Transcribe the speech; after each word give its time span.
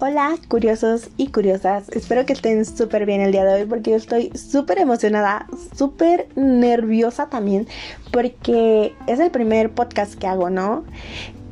Hola 0.00 0.36
curiosos 0.46 1.10
y 1.16 1.32
curiosas, 1.32 1.88
espero 1.88 2.24
que 2.24 2.32
estén 2.32 2.64
súper 2.64 3.04
bien 3.04 3.20
el 3.20 3.32
día 3.32 3.44
de 3.44 3.54
hoy 3.62 3.66
porque 3.66 3.90
yo 3.90 3.96
estoy 3.96 4.30
súper 4.30 4.78
emocionada, 4.78 5.48
súper 5.76 6.28
nerviosa 6.36 7.28
también 7.28 7.66
porque 8.12 8.94
es 9.08 9.18
el 9.18 9.32
primer 9.32 9.70
podcast 9.72 10.14
que 10.14 10.28
hago, 10.28 10.50
¿no? 10.50 10.84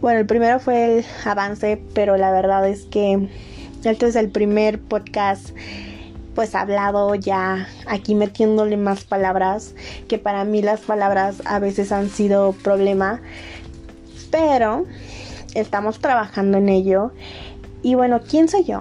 Bueno, 0.00 0.20
el 0.20 0.26
primero 0.26 0.60
fue 0.60 0.98
el 0.98 1.04
avance, 1.24 1.82
pero 1.92 2.16
la 2.16 2.30
verdad 2.30 2.68
es 2.68 2.84
que 2.84 3.28
este 3.82 4.06
es 4.06 4.14
el 4.14 4.30
primer 4.30 4.80
podcast 4.80 5.50
pues 6.36 6.54
hablado 6.54 7.16
ya 7.16 7.66
aquí 7.88 8.14
metiéndole 8.14 8.76
más 8.76 9.02
palabras, 9.02 9.74
que 10.06 10.18
para 10.18 10.44
mí 10.44 10.62
las 10.62 10.82
palabras 10.82 11.42
a 11.46 11.58
veces 11.58 11.90
han 11.90 12.10
sido 12.10 12.52
problema, 12.52 13.20
pero 14.30 14.86
estamos 15.54 15.98
trabajando 15.98 16.58
en 16.58 16.68
ello 16.68 17.10
y 17.86 17.94
bueno, 17.94 18.20
¿quién 18.28 18.48
soy 18.48 18.64
yo? 18.64 18.80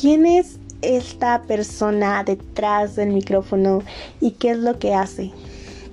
¿Quién 0.00 0.24
es 0.24 0.56
esta 0.80 1.42
persona 1.42 2.24
detrás 2.24 2.96
del 2.96 3.10
micrófono 3.10 3.82
y 4.18 4.30
qué 4.30 4.52
es 4.52 4.56
lo 4.56 4.78
que 4.78 4.94
hace? 4.94 5.30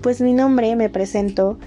Pues 0.01 0.21
mi 0.21 0.31
nombre, 0.31 0.77
me 0.77 0.89
presento. 0.89 1.57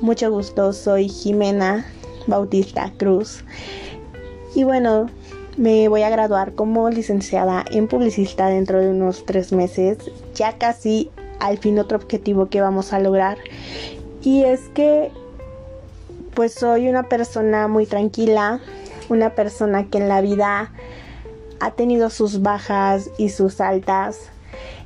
Mucho 0.00 0.30
gusto, 0.30 0.72
soy 0.72 1.08
Jimena 1.08 1.84
Bautista 2.28 2.92
Cruz. 2.96 3.42
Y 4.54 4.62
bueno, 4.62 5.10
me 5.56 5.88
voy 5.88 6.02
a 6.02 6.10
graduar 6.10 6.54
como 6.54 6.88
licenciada 6.90 7.64
en 7.72 7.88
publicista 7.88 8.46
dentro 8.46 8.78
de 8.78 8.88
unos 8.88 9.26
tres 9.26 9.52
meses. 9.52 9.98
Ya 10.36 10.56
casi 10.58 11.10
al 11.40 11.58
fin 11.58 11.76
otro 11.80 11.98
objetivo 11.98 12.48
que 12.48 12.60
vamos 12.60 12.92
a 12.92 13.00
lograr. 13.00 13.36
Y 14.22 14.44
es 14.44 14.60
que 14.74 15.10
pues 16.34 16.54
soy 16.54 16.88
una 16.88 17.08
persona 17.08 17.66
muy 17.66 17.84
tranquila, 17.84 18.60
una 19.10 19.34
persona 19.34 19.86
que 19.90 19.98
en 19.98 20.08
la 20.08 20.22
vida 20.22 20.72
ha 21.60 21.70
tenido 21.72 22.08
sus 22.08 22.40
bajas 22.40 23.10
y 23.18 23.28
sus 23.28 23.60
altas. 23.60 24.30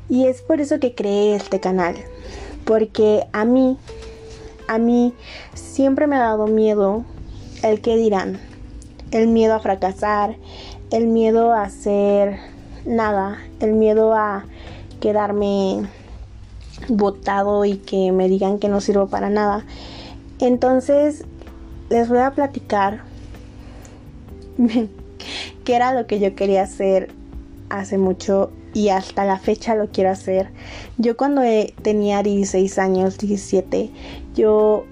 Y 0.09 0.27
es 0.27 0.43
por 0.43 0.61
eso 0.61 0.81
que 0.81 0.95
creé 0.95 1.37
este 1.37 1.61
canal. 1.61 1.95
Porque 2.65 3.27
a 3.33 3.45
mí, 3.45 3.79
a 4.67 4.79
mí 4.79 5.15
siempre 5.55 6.07
me 6.07 6.17
ha 6.17 6.21
dado 6.21 6.47
miedo 6.47 7.05
el 7.63 7.81
que 7.81 7.97
dirán. 7.97 8.41
El 9.13 9.29
miedo 9.29 9.55
a 9.55 9.61
fracasar, 9.61 10.37
el 10.91 11.07
miedo 11.07 11.53
a 11.53 11.63
hacer 11.63 12.39
nada, 12.85 13.39
el 13.61 13.75
miedo 13.75 14.15
a 14.15 14.45
quedarme 15.01 15.87
botado 16.89 17.65
y 17.65 17.77
que 17.77 18.11
me 18.11 18.29
digan 18.29 18.59
que 18.59 18.69
no 18.69 18.81
sirvo 18.81 19.07
para 19.07 19.31
nada. 19.31 19.65
Entonces 20.41 21.25
les 21.91 22.09
voy 22.09 22.19
a 22.19 22.33
platicar 22.33 23.03
que 25.65 25.75
era 25.75 25.95
lo 25.95 26.07
que 26.07 26.21
yo 26.21 26.35
quería 26.35 26.63
hacer 26.63 27.11
hace 27.71 27.99
mucho 27.99 28.51
y 28.73 28.89
hasta 28.89 29.25
la 29.25 29.39
fecha 29.39 29.75
lo 29.75 29.89
quiero 29.89 30.11
hacer. 30.11 30.49
Yo 30.99 31.17
cuando 31.17 31.43
tenía 31.83 32.23
16 32.23 32.79
años, 32.79 33.19
17, 33.19 33.91
yo 34.35 34.85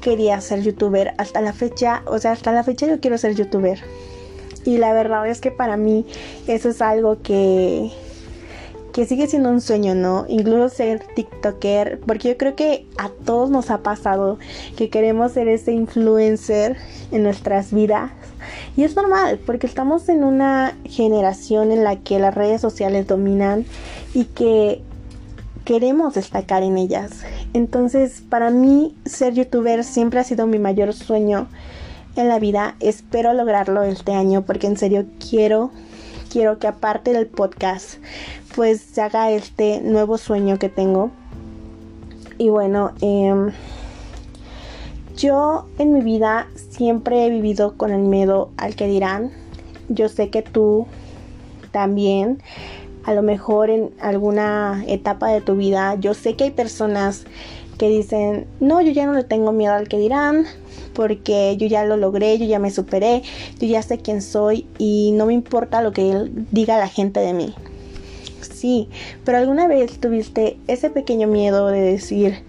quería 0.00 0.40
ser 0.40 0.62
youtuber. 0.62 1.14
Hasta 1.18 1.40
la 1.40 1.52
fecha, 1.52 2.02
o 2.06 2.18
sea, 2.18 2.32
hasta 2.32 2.52
la 2.52 2.64
fecha 2.64 2.86
yo 2.86 3.00
quiero 3.00 3.18
ser 3.18 3.34
youtuber. 3.34 3.80
Y 4.64 4.78
la 4.78 4.92
verdad 4.92 5.26
es 5.28 5.40
que 5.40 5.50
para 5.50 5.76
mí 5.76 6.06
eso 6.46 6.70
es 6.70 6.82
algo 6.82 7.22
que 7.22 7.90
que 8.92 9.06
sigue 9.06 9.28
siendo 9.28 9.50
un 9.50 9.60
sueño, 9.60 9.94
¿no? 9.94 10.26
Incluso 10.28 10.68
ser 10.70 11.00
TikToker, 11.14 12.00
porque 12.00 12.30
yo 12.30 12.36
creo 12.36 12.56
que 12.56 12.84
a 12.96 13.10
todos 13.10 13.48
nos 13.48 13.70
ha 13.70 13.84
pasado 13.84 14.40
que 14.76 14.90
queremos 14.90 15.30
ser 15.30 15.46
ese 15.46 15.70
influencer 15.70 16.76
en 17.12 17.22
nuestras 17.22 17.72
vidas. 17.72 18.10
Y 18.76 18.84
es 18.84 18.96
normal, 18.96 19.40
porque 19.44 19.66
estamos 19.66 20.08
en 20.08 20.24
una 20.24 20.76
generación 20.84 21.72
en 21.72 21.84
la 21.84 21.96
que 21.96 22.18
las 22.18 22.34
redes 22.34 22.60
sociales 22.60 23.06
dominan 23.06 23.64
y 24.14 24.24
que 24.24 24.82
queremos 25.64 26.14
destacar 26.14 26.62
en 26.62 26.78
ellas. 26.78 27.10
Entonces, 27.52 28.22
para 28.28 28.50
mí 28.50 28.96
ser 29.04 29.34
youtuber 29.34 29.84
siempre 29.84 30.20
ha 30.20 30.24
sido 30.24 30.46
mi 30.46 30.58
mayor 30.58 30.92
sueño 30.94 31.48
en 32.16 32.28
la 32.28 32.38
vida. 32.38 32.74
Espero 32.80 33.32
lograrlo 33.32 33.82
este 33.82 34.12
año 34.12 34.42
porque 34.42 34.66
en 34.66 34.76
serio 34.76 35.06
quiero 35.18 35.70
quiero 36.28 36.58
que 36.58 36.66
aparte 36.66 37.12
del 37.12 37.26
podcast 37.26 37.94
pues 38.54 38.80
se 38.80 39.00
haga 39.00 39.30
este 39.30 39.80
nuevo 39.80 40.18
sueño 40.18 40.58
que 40.58 40.68
tengo. 40.68 41.10
Y 42.38 42.50
bueno, 42.50 42.92
em, 43.00 43.50
yo 45.18 45.66
en 45.78 45.92
mi 45.92 46.00
vida 46.00 46.46
siempre 46.70 47.26
he 47.26 47.30
vivido 47.30 47.76
con 47.76 47.90
el 47.90 48.02
miedo 48.02 48.50
al 48.56 48.76
que 48.76 48.86
dirán. 48.86 49.32
Yo 49.88 50.08
sé 50.08 50.30
que 50.30 50.42
tú 50.42 50.86
también, 51.72 52.40
a 53.04 53.14
lo 53.14 53.22
mejor 53.22 53.68
en 53.68 53.90
alguna 54.00 54.84
etapa 54.86 55.28
de 55.30 55.40
tu 55.40 55.56
vida, 55.56 55.96
yo 55.98 56.14
sé 56.14 56.36
que 56.36 56.44
hay 56.44 56.50
personas 56.52 57.24
que 57.78 57.88
dicen, 57.88 58.46
no, 58.60 58.80
yo 58.80 58.92
ya 58.92 59.06
no 59.06 59.12
le 59.12 59.24
tengo 59.24 59.50
miedo 59.52 59.74
al 59.74 59.88
que 59.88 59.98
dirán, 59.98 60.44
porque 60.94 61.56
yo 61.56 61.66
ya 61.66 61.84
lo 61.84 61.96
logré, 61.96 62.38
yo 62.38 62.44
ya 62.44 62.60
me 62.60 62.70
superé, 62.70 63.22
yo 63.58 63.66
ya 63.66 63.82
sé 63.82 63.98
quién 63.98 64.22
soy 64.22 64.66
y 64.78 65.12
no 65.14 65.26
me 65.26 65.34
importa 65.34 65.82
lo 65.82 65.92
que 65.92 66.28
diga 66.52 66.78
la 66.78 66.88
gente 66.88 67.18
de 67.20 67.32
mí. 67.32 67.54
Sí, 68.40 68.88
pero 69.24 69.38
alguna 69.38 69.66
vez 69.66 69.98
tuviste 69.98 70.58
ese 70.68 70.90
pequeño 70.90 71.26
miedo 71.26 71.68
de 71.68 71.80
decir, 71.80 72.44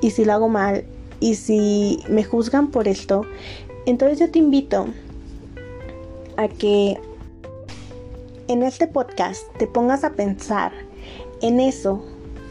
¿y 0.00 0.10
si 0.10 0.24
lo 0.24 0.32
hago 0.32 0.48
mal? 0.48 0.84
¿Y 1.20 1.36
si 1.36 2.02
me 2.08 2.24
juzgan 2.24 2.70
por 2.70 2.88
esto? 2.88 3.22
Entonces 3.86 4.18
yo 4.18 4.30
te 4.30 4.38
invito 4.38 4.88
a 6.36 6.48
que 6.48 6.98
en 8.48 8.62
este 8.62 8.86
podcast 8.86 9.42
te 9.58 9.66
pongas 9.66 10.04
a 10.04 10.10
pensar 10.10 10.72
en 11.40 11.60
eso 11.60 12.04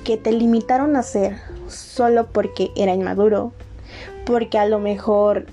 que 0.04 0.18
te 0.18 0.32
limitaron 0.32 0.96
a 0.96 1.00
hacer 1.00 1.38
solo 1.68 2.28
porque 2.28 2.72
era 2.76 2.94
inmaduro, 2.94 3.52
porque 4.26 4.58
a 4.58 4.66
lo 4.66 4.80
mejor 4.80 5.48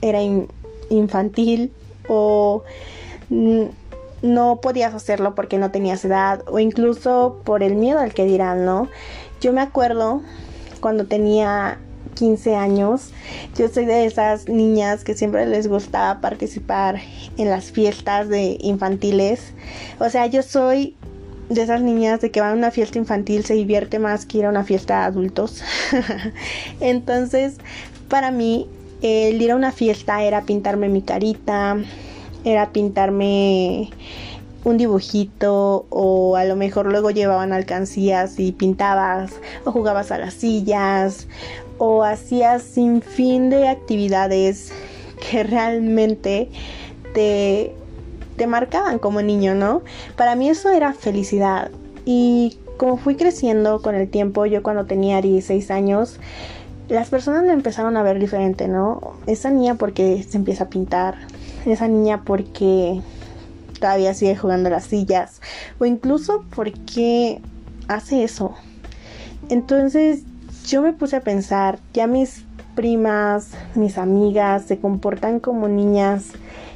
era 0.00 0.20
infantil 0.90 1.72
o 2.08 2.62
no 4.22 4.60
podías 4.60 4.94
hacerlo 4.94 5.34
porque 5.34 5.58
no 5.58 5.70
tenías 5.70 6.04
edad 6.04 6.42
o 6.46 6.58
incluso 6.58 7.40
por 7.44 7.62
el 7.62 7.76
miedo 7.76 7.98
al 7.98 8.14
que 8.14 8.24
dirán, 8.24 8.64
¿no? 8.64 8.88
Yo 9.40 9.52
me 9.52 9.60
acuerdo 9.60 10.22
cuando 10.80 11.06
tenía 11.06 11.78
15 12.14 12.54
años, 12.54 13.10
yo 13.56 13.68
soy 13.68 13.84
de 13.84 14.06
esas 14.06 14.48
niñas 14.48 15.04
que 15.04 15.14
siempre 15.14 15.46
les 15.46 15.68
gustaba 15.68 16.20
participar 16.20 17.00
en 17.36 17.50
las 17.50 17.70
fiestas 17.70 18.28
de 18.28 18.56
infantiles. 18.60 19.52
O 19.98 20.08
sea, 20.08 20.26
yo 20.26 20.42
soy 20.42 20.96
de 21.48 21.62
esas 21.62 21.82
niñas 21.82 22.20
de 22.20 22.30
que 22.30 22.40
van 22.40 22.52
a 22.52 22.54
una 22.54 22.70
fiesta 22.70 22.98
infantil 22.98 23.44
se 23.44 23.54
divierte 23.54 23.98
más 23.98 24.26
que 24.26 24.38
ir 24.38 24.46
a 24.46 24.48
una 24.48 24.64
fiesta 24.64 25.00
de 25.00 25.04
adultos. 25.04 25.62
Entonces, 26.80 27.56
para 28.08 28.30
mí, 28.30 28.68
el 29.02 29.40
ir 29.40 29.50
a 29.50 29.56
una 29.56 29.72
fiesta 29.72 30.22
era 30.22 30.42
pintarme 30.42 30.88
mi 30.88 31.02
carita, 31.02 31.76
era 32.44 32.70
pintarme 32.72 33.90
un 34.64 34.78
dibujito 34.78 35.86
o 35.90 36.36
a 36.36 36.44
lo 36.44 36.56
mejor 36.56 36.86
luego 36.86 37.10
llevaban 37.10 37.52
alcancías 37.52 38.40
y 38.40 38.52
pintabas 38.52 39.32
o 39.64 39.72
jugabas 39.72 40.10
a 40.10 40.18
las 40.18 40.34
sillas 40.34 41.28
o 41.78 42.04
hacías 42.04 42.62
sin 42.62 43.02
fin 43.02 43.50
de 43.50 43.68
actividades 43.68 44.72
que 45.30 45.42
realmente 45.42 46.50
te 47.14 47.74
te 48.36 48.46
marcaban 48.46 48.98
como 48.98 49.22
niño, 49.22 49.54
¿no? 49.54 49.82
Para 50.16 50.34
mí 50.34 50.48
eso 50.48 50.70
era 50.70 50.92
felicidad. 50.92 51.70
Y 52.04 52.58
como 52.76 52.96
fui 52.96 53.16
creciendo 53.16 53.80
con 53.80 53.94
el 53.94 54.08
tiempo, 54.08 54.46
yo 54.46 54.62
cuando 54.62 54.86
tenía 54.86 55.20
16 55.20 55.70
años, 55.70 56.18
las 56.88 57.08
personas 57.08 57.44
me 57.44 57.52
empezaron 57.52 57.96
a 57.96 58.02
ver 58.02 58.18
diferente, 58.18 58.68
¿no? 58.68 59.14
Esa 59.26 59.50
niña 59.50 59.76
porque 59.76 60.24
se 60.28 60.36
empieza 60.36 60.64
a 60.64 60.68
pintar, 60.68 61.16
esa 61.64 61.88
niña 61.88 62.24
porque 62.24 63.00
todavía 63.80 64.14
sigue 64.14 64.36
jugando 64.36 64.70
las 64.70 64.84
sillas, 64.84 65.40
o 65.78 65.84
incluso 65.84 66.44
porque 66.54 67.40
hace 67.88 68.24
eso. 68.24 68.54
Entonces 69.48 70.22
yo 70.64 70.80
me 70.80 70.92
puse 70.92 71.16
a 71.16 71.20
pensar, 71.20 71.78
ya 71.92 72.06
mis 72.06 72.44
primas, 72.74 73.50
mis 73.74 73.98
amigas 73.98 74.64
se 74.64 74.78
comportan 74.78 75.38
como 75.38 75.68
niñas 75.68 76.30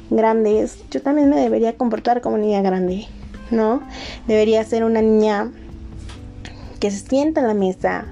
grandes, 0.09 0.77
yo 0.91 1.01
también 1.01 1.29
me 1.29 1.37
debería 1.37 1.75
comportar 1.75 2.21
como 2.21 2.37
niña 2.37 2.61
grande, 2.61 3.07
¿no? 3.51 3.81
Debería 4.27 4.63
ser 4.63 4.83
una 4.83 5.01
niña 5.01 5.51
que 6.79 6.91
se 6.91 7.07
sienta 7.07 7.41
en 7.41 7.47
la 7.47 7.53
mesa, 7.53 8.05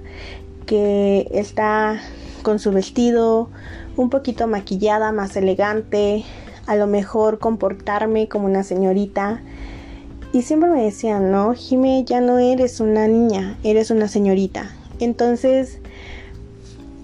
que 0.65 1.27
está 1.31 2.01
con 2.41 2.59
su 2.59 2.71
vestido 2.71 3.49
un 3.95 4.09
poquito 4.09 4.47
maquillada, 4.47 5.11
más 5.11 5.35
elegante, 5.37 6.23
a 6.65 6.75
lo 6.75 6.87
mejor 6.87 7.39
comportarme 7.39 8.27
como 8.27 8.45
una 8.47 8.63
señorita. 8.63 9.41
Y 10.33 10.41
siempre 10.41 10.69
me 10.69 10.83
decían, 10.83 11.31
no, 11.31 11.53
Jime, 11.53 12.03
ya 12.03 12.19
no 12.19 12.37
eres 12.39 12.79
una 12.79 13.07
niña, 13.07 13.57
eres 13.63 13.91
una 13.91 14.07
señorita. 14.07 14.76
Entonces, 14.99 15.79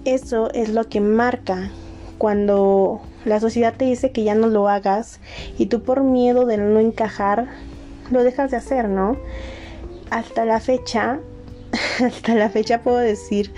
eso 0.04 0.50
es 0.52 0.68
lo 0.68 0.88
que 0.88 1.00
marca 1.00 1.70
cuando 2.18 3.00
la 3.24 3.40
sociedad 3.40 3.74
te 3.76 3.86
dice 3.86 4.12
que 4.12 4.24
ya 4.24 4.34
no 4.34 4.48
lo 4.48 4.68
hagas 4.68 5.20
y 5.58 5.66
tú 5.66 5.82
por 5.82 6.02
miedo 6.02 6.46
de 6.46 6.58
no 6.58 6.78
encajar 6.80 7.48
lo 8.10 8.22
dejas 8.22 8.50
de 8.50 8.58
hacer, 8.58 8.88
¿no? 8.88 9.16
Hasta 10.10 10.44
la 10.44 10.60
fecha, 10.60 11.20
hasta 12.04 12.34
la 12.34 12.50
fecha 12.50 12.82
puedo 12.82 12.98
decir 12.98 13.50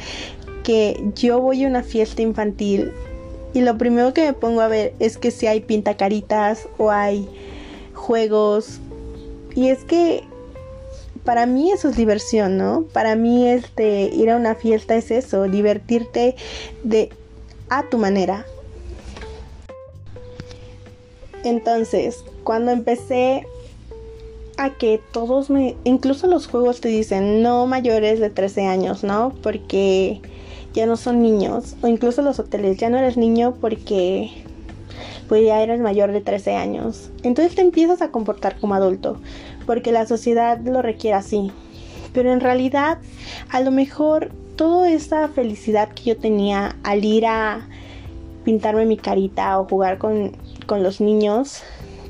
que 0.63 1.11
yo 1.15 1.41
voy 1.41 1.65
a 1.65 1.69
una 1.69 1.83
fiesta 1.83 2.23
infantil 2.23 2.93
y 3.55 3.61
lo 3.63 3.79
primero 3.79 4.13
que 4.13 4.27
me 4.27 4.33
pongo 4.35 4.61
a 4.61 4.69
ver 4.69 4.95
es 4.99 5.17
que 5.17 5.31
si 5.31 5.47
hay 5.47 5.61
pintacaritas 5.61 6.69
o 6.77 6.91
hay 6.91 7.29
juegos. 7.95 8.81
Y 9.55 9.71
es 9.71 9.83
que 9.85 10.25
para 11.27 11.45
mí 11.45 11.71
eso 11.71 11.91
es 11.91 11.97
diversión, 11.97 12.57
¿no? 12.57 12.85
Para 12.95 13.17
mí 13.17 13.47
este 13.47 14.05
ir 14.15 14.31
a 14.31 14.37
una 14.37 14.55
fiesta 14.55 14.97
es 14.97 15.11
eso, 15.11 15.43
divertirte 15.43 16.37
de 16.83 17.11
a 17.69 17.83
tu 17.83 17.99
manera. 17.99 18.47
Entonces, 21.45 22.25
cuando 22.45 22.71
empecé 22.71 23.47
a 24.57 24.71
que 24.71 25.01
todos 25.13 25.51
me, 25.51 25.77
incluso 25.85 26.29
los 26.29 26.47
juegos 26.47 26.81
te 26.81 26.89
dicen 26.89 27.43
no 27.43 27.67
mayores 27.67 28.21
de 28.21 28.31
13 28.31 28.67
años, 28.67 29.05
¿no? 29.05 29.35
Porque 29.43 30.23
ya 30.73 30.87
no 30.87 30.97
son 30.97 31.21
niños, 31.23 31.77
o 31.83 31.89
incluso 31.89 32.23
los 32.23 32.39
hoteles, 32.39 32.79
ya 32.79 32.89
no 32.89 32.99
eres 32.99 33.17
niño 33.17 33.55
porque 33.61 34.31
pues 35.29 35.45
ya 35.45 35.61
eres 35.61 35.81
mayor 35.81 36.13
de 36.13 36.21
13 36.21 36.55
años. 36.55 37.11
Entonces 37.23 37.55
te 37.57 37.63
empiezas 37.63 38.01
a 38.01 38.11
comportar 38.11 38.59
como 38.59 38.75
adulto, 38.75 39.19
porque 39.67 39.93
la 39.93 40.07
sociedad 40.07 40.59
lo 40.61 40.83
requiere 40.83 41.17
así. 41.17 41.51
Pero 42.13 42.33
en 42.33 42.41
realidad, 42.41 42.99
a 43.51 43.61
lo 43.61 43.71
mejor 43.71 44.31
toda 44.57 44.91
esa 44.91 45.29
felicidad 45.29 45.91
que 45.91 46.05
yo 46.05 46.17
tenía 46.17 46.77
al 46.83 47.05
ir 47.05 47.27
a 47.27 47.69
pintarme 48.45 48.87
mi 48.87 48.97
carita 48.97 49.61
o 49.61 49.67
jugar 49.67 49.99
con 49.99 50.33
con 50.67 50.83
los 50.83 51.01
niños, 51.01 51.63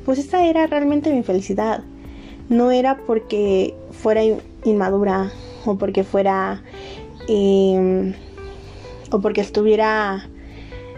pues 0.05 0.19
esa 0.19 0.45
era 0.47 0.67
realmente 0.67 1.13
mi 1.13 1.23
felicidad. 1.23 1.85
No 2.49 2.71
era 2.71 2.97
porque 3.07 3.75
fuera 3.91 4.23
inmadura 4.65 5.31
o 5.65 5.77
porque 5.77 6.05
fuera 6.05 6.63
em, 7.29 8.15
o 9.11 9.21
porque 9.21 9.41
estuviera 9.41 10.29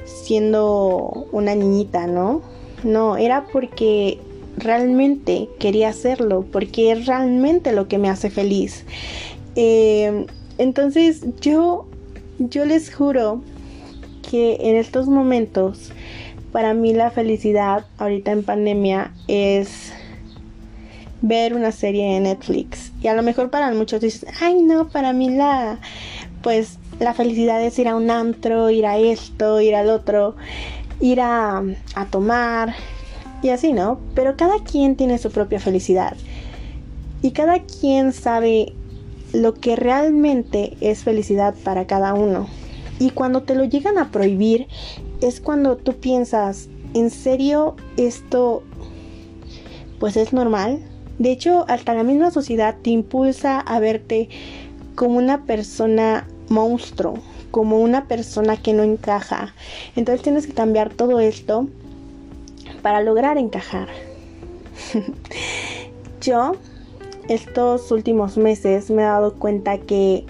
siendo 0.04 1.26
una 1.32 1.54
niñita, 1.54 2.06
¿no? 2.06 2.42
No, 2.84 3.16
era 3.16 3.46
porque 3.52 4.20
realmente 4.60 5.48
quería 5.58 5.88
hacerlo, 5.88 6.44
porque 6.50 6.92
es 6.92 7.06
realmente 7.06 7.72
lo 7.72 7.88
que 7.88 7.98
me 7.98 8.08
hace 8.08 8.30
feliz. 8.30 8.84
Em, 9.54 10.26
entonces 10.58 11.24
yo, 11.40 11.86
yo 12.38 12.64
les 12.64 12.94
juro 12.94 13.42
que 14.28 14.58
en 14.60 14.76
estos 14.76 15.08
momentos 15.08 15.92
para 16.52 16.74
mí 16.74 16.92
la 16.92 17.10
felicidad 17.10 17.86
ahorita 17.98 18.32
en 18.32 18.42
pandemia 18.42 19.12
es 19.26 19.92
ver 21.20 21.54
una 21.54 21.72
serie 21.72 22.16
en 22.16 22.24
Netflix. 22.24 22.92
Y 23.02 23.08
a 23.08 23.14
lo 23.14 23.22
mejor 23.22 23.50
para 23.50 23.70
muchos 23.72 24.00
dicen, 24.00 24.30
ay 24.40 24.62
no, 24.62 24.88
para 24.88 25.12
mí 25.12 25.30
la, 25.30 25.78
pues 26.42 26.78
la 27.00 27.14
felicidad 27.14 27.62
es 27.62 27.78
ir 27.78 27.88
a 27.88 27.96
un 27.96 28.10
antro, 28.10 28.70
ir 28.70 28.86
a 28.86 28.98
esto, 28.98 29.60
ir 29.60 29.74
al 29.74 29.90
otro, 29.90 30.36
ir 31.00 31.20
a, 31.20 31.62
a 31.94 32.04
tomar 32.06 32.74
y 33.42 33.50
así, 33.50 33.72
¿no? 33.72 34.00
Pero 34.14 34.36
cada 34.36 34.62
quien 34.62 34.96
tiene 34.96 35.18
su 35.18 35.30
propia 35.30 35.60
felicidad. 35.60 36.16
Y 37.22 37.32
cada 37.32 37.60
quien 37.60 38.12
sabe 38.12 38.74
lo 39.32 39.54
que 39.54 39.76
realmente 39.76 40.76
es 40.80 41.04
felicidad 41.04 41.54
para 41.64 41.86
cada 41.86 42.14
uno. 42.14 42.48
Y 42.98 43.10
cuando 43.10 43.42
te 43.42 43.54
lo 43.54 43.64
llegan 43.64 43.98
a 43.98 44.10
prohibir 44.10 44.66
es 45.20 45.40
cuando 45.40 45.76
tú 45.76 45.94
piensas, 45.94 46.68
¿en 46.94 47.10
serio 47.10 47.76
esto 47.96 48.62
pues 49.98 50.16
es 50.16 50.32
normal? 50.32 50.80
De 51.18 51.32
hecho, 51.32 51.64
hasta 51.68 51.94
la 51.94 52.04
misma 52.04 52.30
sociedad 52.30 52.76
te 52.82 52.90
impulsa 52.90 53.58
a 53.60 53.80
verte 53.80 54.28
como 54.94 55.18
una 55.18 55.44
persona 55.44 56.26
monstruo, 56.48 57.14
como 57.50 57.80
una 57.80 58.06
persona 58.06 58.56
que 58.56 58.72
no 58.72 58.82
encaja. 58.82 59.54
Entonces 59.96 60.22
tienes 60.22 60.46
que 60.46 60.54
cambiar 60.54 60.92
todo 60.92 61.18
esto 61.20 61.68
para 62.88 63.02
lograr 63.02 63.36
encajar. 63.36 63.86
Yo 66.22 66.52
estos 67.28 67.92
últimos 67.92 68.38
meses 68.38 68.90
me 68.90 69.02
he 69.02 69.04
dado 69.04 69.34
cuenta 69.34 69.76
que 69.76 70.24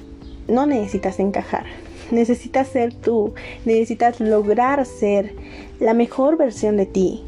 no 0.48 0.66
necesitas 0.66 1.20
encajar 1.20 1.66
necesitas 2.10 2.66
ser 2.66 2.92
tú, 2.94 3.32
necesitas 3.64 4.18
lograr 4.18 4.84
ser 4.86 5.36
la 5.78 5.94
mejor 5.94 6.36
versión 6.36 6.76
de 6.76 6.86
ti, 6.86 7.22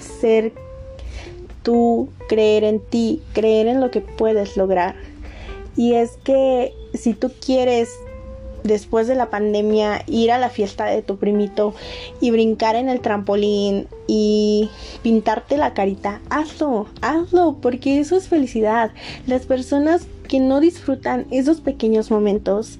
ser 0.00 0.52
tú, 1.62 2.08
creer 2.30 2.64
en 2.64 2.80
ti, 2.80 3.20
creer 3.34 3.66
en 3.66 3.78
lo 3.82 3.90
que 3.90 4.00
puedes 4.00 4.56
lograr. 4.56 4.94
Y 5.76 5.96
es 5.96 6.12
que 6.24 6.72
si 6.94 7.12
tú 7.12 7.30
quieres 7.44 7.90
después 8.64 9.06
de 9.06 9.14
la 9.14 9.30
pandemia 9.30 10.04
ir 10.06 10.30
a 10.32 10.38
la 10.38 10.50
fiesta 10.50 10.86
de 10.86 11.02
tu 11.02 11.16
primito 11.16 11.74
y 12.20 12.30
brincar 12.30 12.76
en 12.76 12.88
el 12.88 13.00
trampolín 13.00 13.88
y 14.06 14.70
pintarte 15.02 15.56
la 15.56 15.74
carita, 15.74 16.20
hazlo, 16.30 16.86
hazlo, 17.00 17.56
porque 17.60 17.98
eso 17.98 18.16
es 18.16 18.28
felicidad. 18.28 18.92
Las 19.26 19.46
personas 19.46 20.06
que 20.28 20.40
no 20.40 20.60
disfrutan 20.60 21.26
esos 21.30 21.60
pequeños 21.60 22.10
momentos 22.10 22.78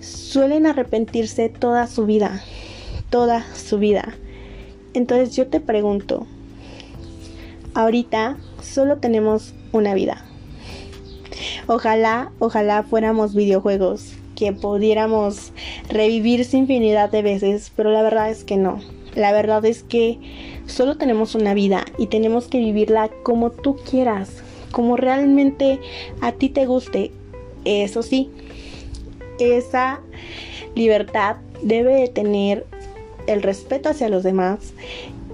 suelen 0.00 0.66
arrepentirse 0.66 1.48
toda 1.48 1.86
su 1.86 2.06
vida, 2.06 2.42
toda 3.10 3.44
su 3.54 3.78
vida. 3.78 4.14
Entonces 4.94 5.36
yo 5.36 5.46
te 5.46 5.60
pregunto, 5.60 6.26
ahorita 7.74 8.36
solo 8.62 8.98
tenemos 8.98 9.54
una 9.72 9.94
vida. 9.94 10.24
Ojalá, 11.66 12.32
ojalá 12.38 12.82
fuéramos 12.82 13.34
videojuegos 13.34 14.19
que 14.40 14.54
pudiéramos 14.54 15.52
revivir 15.90 16.46
infinidad 16.50 17.10
de 17.10 17.20
veces, 17.20 17.70
pero 17.76 17.90
la 17.92 18.00
verdad 18.00 18.30
es 18.30 18.42
que 18.42 18.56
no. 18.56 18.80
La 19.14 19.32
verdad 19.32 19.62
es 19.66 19.82
que 19.82 20.18
solo 20.64 20.96
tenemos 20.96 21.34
una 21.34 21.52
vida 21.52 21.84
y 21.98 22.06
tenemos 22.06 22.48
que 22.48 22.56
vivirla 22.56 23.10
como 23.22 23.50
tú 23.50 23.76
quieras, 23.76 24.42
como 24.72 24.96
realmente 24.96 25.78
a 26.22 26.32
ti 26.32 26.48
te 26.48 26.64
guste. 26.64 27.10
Eso 27.66 28.02
sí, 28.02 28.30
esa 29.38 30.00
libertad 30.74 31.36
debe 31.62 31.94
de 31.96 32.08
tener 32.08 32.66
el 33.26 33.42
respeto 33.42 33.90
hacia 33.90 34.08
los 34.08 34.22
demás 34.22 34.72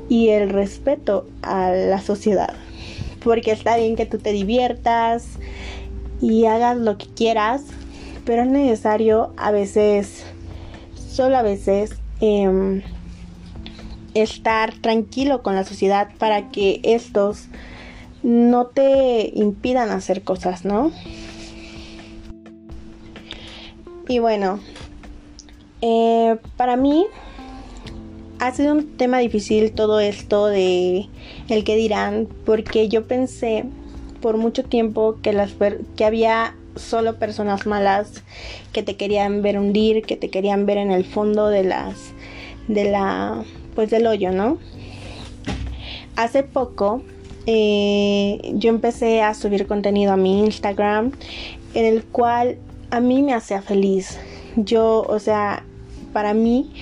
y 0.09 0.31
el 0.31 0.50
respeto 0.50 1.28
a 1.42 1.71
la 1.71 2.00
sociedad. 2.00 2.54
Porque 3.23 3.52
está 3.52 3.76
bien 3.76 3.95
que 3.95 4.07
tú 4.07 4.19
te 4.19 4.33
diviertas 4.33 5.28
y 6.21 6.47
hagas 6.47 6.76
lo 6.76 6.99
que 6.99 7.07
quieras, 7.07 7.62
pero 8.26 8.42
es 8.42 8.49
necesario 8.49 9.33
a 9.38 9.52
veces, 9.52 10.26
solo 10.97 11.38
a 11.38 11.42
veces, 11.42 11.95
em, 12.21 12.83
estar 14.14 14.75
tranquilo 14.75 15.42
con 15.42 15.54
la 15.54 15.64
sociedad 15.64 16.09
para 16.18 16.50
que 16.50 16.80
estos 16.83 17.47
no 18.23 18.66
te 18.66 19.30
impidan 19.35 19.90
hacer 19.90 20.25
cosas, 20.25 20.64
¿no? 20.64 20.90
Y 24.09 24.18
bueno, 24.18 24.59
eh, 25.80 26.37
para 26.56 26.76
mí 26.76 27.06
ha 28.40 28.52
sido 28.52 28.73
un 28.73 28.97
tema 28.97 29.18
difícil 29.18 29.73
todo 29.73 30.00
esto 30.00 30.47
de 30.47 31.06
el 31.49 31.64
que 31.64 31.76
dirán, 31.76 32.26
porque 32.45 32.88
yo 32.88 33.06
pensé 33.06 33.64
por 34.21 34.37
mucho 34.37 34.64
tiempo 34.64 35.18
que, 35.23 35.33
las 35.33 35.52
que 35.97 36.04
había 36.04 36.54
solo 36.76 37.16
personas 37.16 37.66
malas 37.66 38.23
que 38.73 38.83
te 38.83 38.97
querían 38.97 39.42
ver 39.42 39.59
hundir, 39.59 40.02
que 40.02 40.16
te 40.16 40.30
querían 40.30 40.66
ver 40.66 40.78
en 40.78 40.90
el 40.90 41.04
fondo 41.04 41.49
de 41.49 41.64
las 41.64 42.12
de 42.68 42.85
la 42.90 43.45
pues 43.75 43.90
del 43.90 44.06
hoyo, 44.06 44.33
¿no? 44.33 44.59
Hace 46.16 46.42
poco 46.42 47.02
eh, 47.47 48.40
yo 48.54 48.71
empecé 48.71 49.23
a 49.23 49.35
subir 49.35 49.66
contenido 49.66 50.12
a 50.12 50.16
mi 50.16 50.40
Instagram 50.40 51.12
en 51.75 51.85
el 51.85 52.04
cual 52.04 52.59
a 52.90 53.00
mí 53.00 53.23
me 53.23 53.35
hacía 53.35 53.62
feliz. 53.62 54.18
Yo, 54.56 55.04
o 55.09 55.18
sea, 55.18 55.62
para 56.12 56.33
mí 56.33 56.73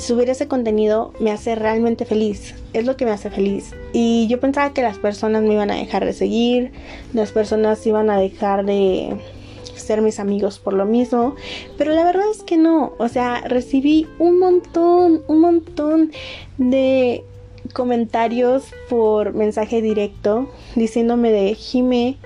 subir 0.00 0.30
ese 0.30 0.48
contenido 0.48 1.12
me 1.20 1.30
hace 1.30 1.54
realmente 1.54 2.04
feliz. 2.04 2.54
Es 2.72 2.84
lo 2.84 2.96
que 2.96 3.04
me 3.04 3.12
hace 3.12 3.30
feliz. 3.30 3.74
Y 3.92 4.26
yo 4.28 4.40
pensaba 4.40 4.72
que 4.72 4.82
las 4.82 4.98
personas 4.98 5.42
me 5.42 5.54
iban 5.54 5.70
a 5.70 5.76
dejar 5.76 6.04
de 6.04 6.12
seguir, 6.12 6.72
las 7.12 7.32
personas 7.32 7.86
iban 7.86 8.10
a 8.10 8.18
dejar 8.18 8.64
de 8.64 9.16
ser 9.74 10.02
mis 10.02 10.20
amigos 10.20 10.58
por 10.58 10.74
lo 10.74 10.84
mismo, 10.84 11.34
pero 11.78 11.92
la 11.92 12.04
verdad 12.04 12.24
es 12.30 12.42
que 12.42 12.58
no, 12.58 12.92
o 12.98 13.08
sea, 13.08 13.40
recibí 13.42 14.06
un 14.18 14.38
montón, 14.38 15.22
un 15.28 15.40
montón 15.40 16.12
de 16.58 17.24
comentarios 17.72 18.64
por 18.88 19.34
mensaje 19.34 19.80
directo 19.82 20.50
diciéndome 20.74 21.30
de 21.30 21.54
Jime, 21.54 22.16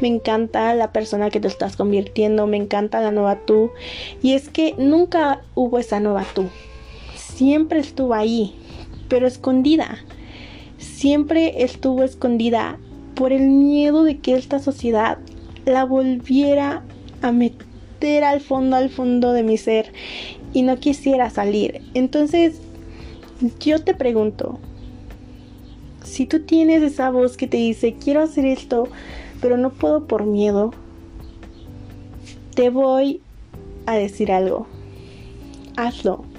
me 0.00 0.08
encanta 0.08 0.74
la 0.74 0.92
persona 0.92 1.30
que 1.30 1.40
te 1.40 1.48
estás 1.48 1.76
convirtiendo, 1.76 2.46
me 2.46 2.56
encanta 2.56 3.00
la 3.00 3.10
nueva 3.10 3.36
tú. 3.36 3.70
Y 4.22 4.34
es 4.34 4.48
que 4.48 4.74
nunca 4.78 5.42
hubo 5.54 5.78
esa 5.78 6.00
nueva 6.00 6.24
tú. 6.34 6.48
Siempre 7.40 7.80
estuvo 7.80 8.12
ahí, 8.12 8.52
pero 9.08 9.26
escondida. 9.26 9.96
Siempre 10.76 11.62
estuvo 11.62 12.02
escondida 12.02 12.78
por 13.14 13.32
el 13.32 13.48
miedo 13.48 14.04
de 14.04 14.18
que 14.18 14.34
esta 14.34 14.58
sociedad 14.58 15.16
la 15.64 15.84
volviera 15.84 16.82
a 17.22 17.32
meter 17.32 18.24
al 18.24 18.42
fondo, 18.42 18.76
al 18.76 18.90
fondo 18.90 19.32
de 19.32 19.42
mi 19.42 19.56
ser 19.56 19.90
y 20.52 20.60
no 20.60 20.76
quisiera 20.76 21.30
salir. 21.30 21.80
Entonces, 21.94 22.60
yo 23.58 23.82
te 23.82 23.94
pregunto, 23.94 24.58
si 26.04 26.26
tú 26.26 26.40
tienes 26.40 26.82
esa 26.82 27.08
voz 27.08 27.38
que 27.38 27.46
te 27.46 27.56
dice, 27.56 27.94
quiero 27.94 28.20
hacer 28.20 28.44
esto, 28.44 28.86
pero 29.40 29.56
no 29.56 29.70
puedo 29.70 30.06
por 30.06 30.26
miedo, 30.26 30.72
te 32.54 32.68
voy 32.68 33.22
a 33.86 33.94
decir 33.94 34.30
algo. 34.30 34.66
Hazlo. 35.78 36.29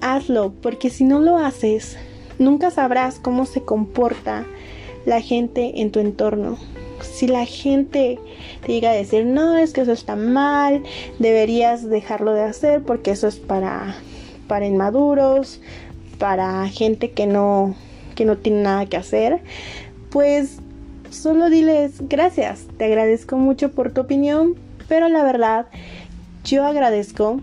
Hazlo, 0.00 0.52
porque 0.62 0.90
si 0.90 1.04
no 1.04 1.20
lo 1.20 1.36
haces, 1.36 1.96
nunca 2.38 2.70
sabrás 2.70 3.18
cómo 3.18 3.46
se 3.46 3.62
comporta 3.62 4.46
la 5.06 5.20
gente 5.20 5.80
en 5.80 5.90
tu 5.90 6.00
entorno. 6.00 6.58
Si 7.02 7.26
la 7.26 7.46
gente 7.46 8.18
te 8.64 8.72
llega 8.72 8.90
a 8.90 8.94
decir, 8.94 9.24
no, 9.24 9.56
es 9.56 9.72
que 9.72 9.82
eso 9.82 9.92
está 9.92 10.16
mal, 10.16 10.82
deberías 11.18 11.88
dejarlo 11.88 12.34
de 12.34 12.42
hacer 12.42 12.82
porque 12.82 13.12
eso 13.12 13.28
es 13.28 13.36
para, 13.36 13.94
para 14.48 14.66
inmaduros, 14.66 15.60
para 16.18 16.66
gente 16.68 17.12
que 17.12 17.26
no, 17.26 17.74
que 18.14 18.24
no 18.24 18.36
tiene 18.36 18.62
nada 18.62 18.86
que 18.86 18.98
hacer, 18.98 19.40
pues 20.10 20.58
solo 21.10 21.50
diles 21.50 21.94
gracias, 22.00 22.66
te 22.76 22.84
agradezco 22.84 23.36
mucho 23.36 23.72
por 23.72 23.92
tu 23.92 24.02
opinión, 24.02 24.54
pero 24.88 25.08
la 25.08 25.22
verdad, 25.22 25.66
yo 26.44 26.66
agradezco 26.66 27.40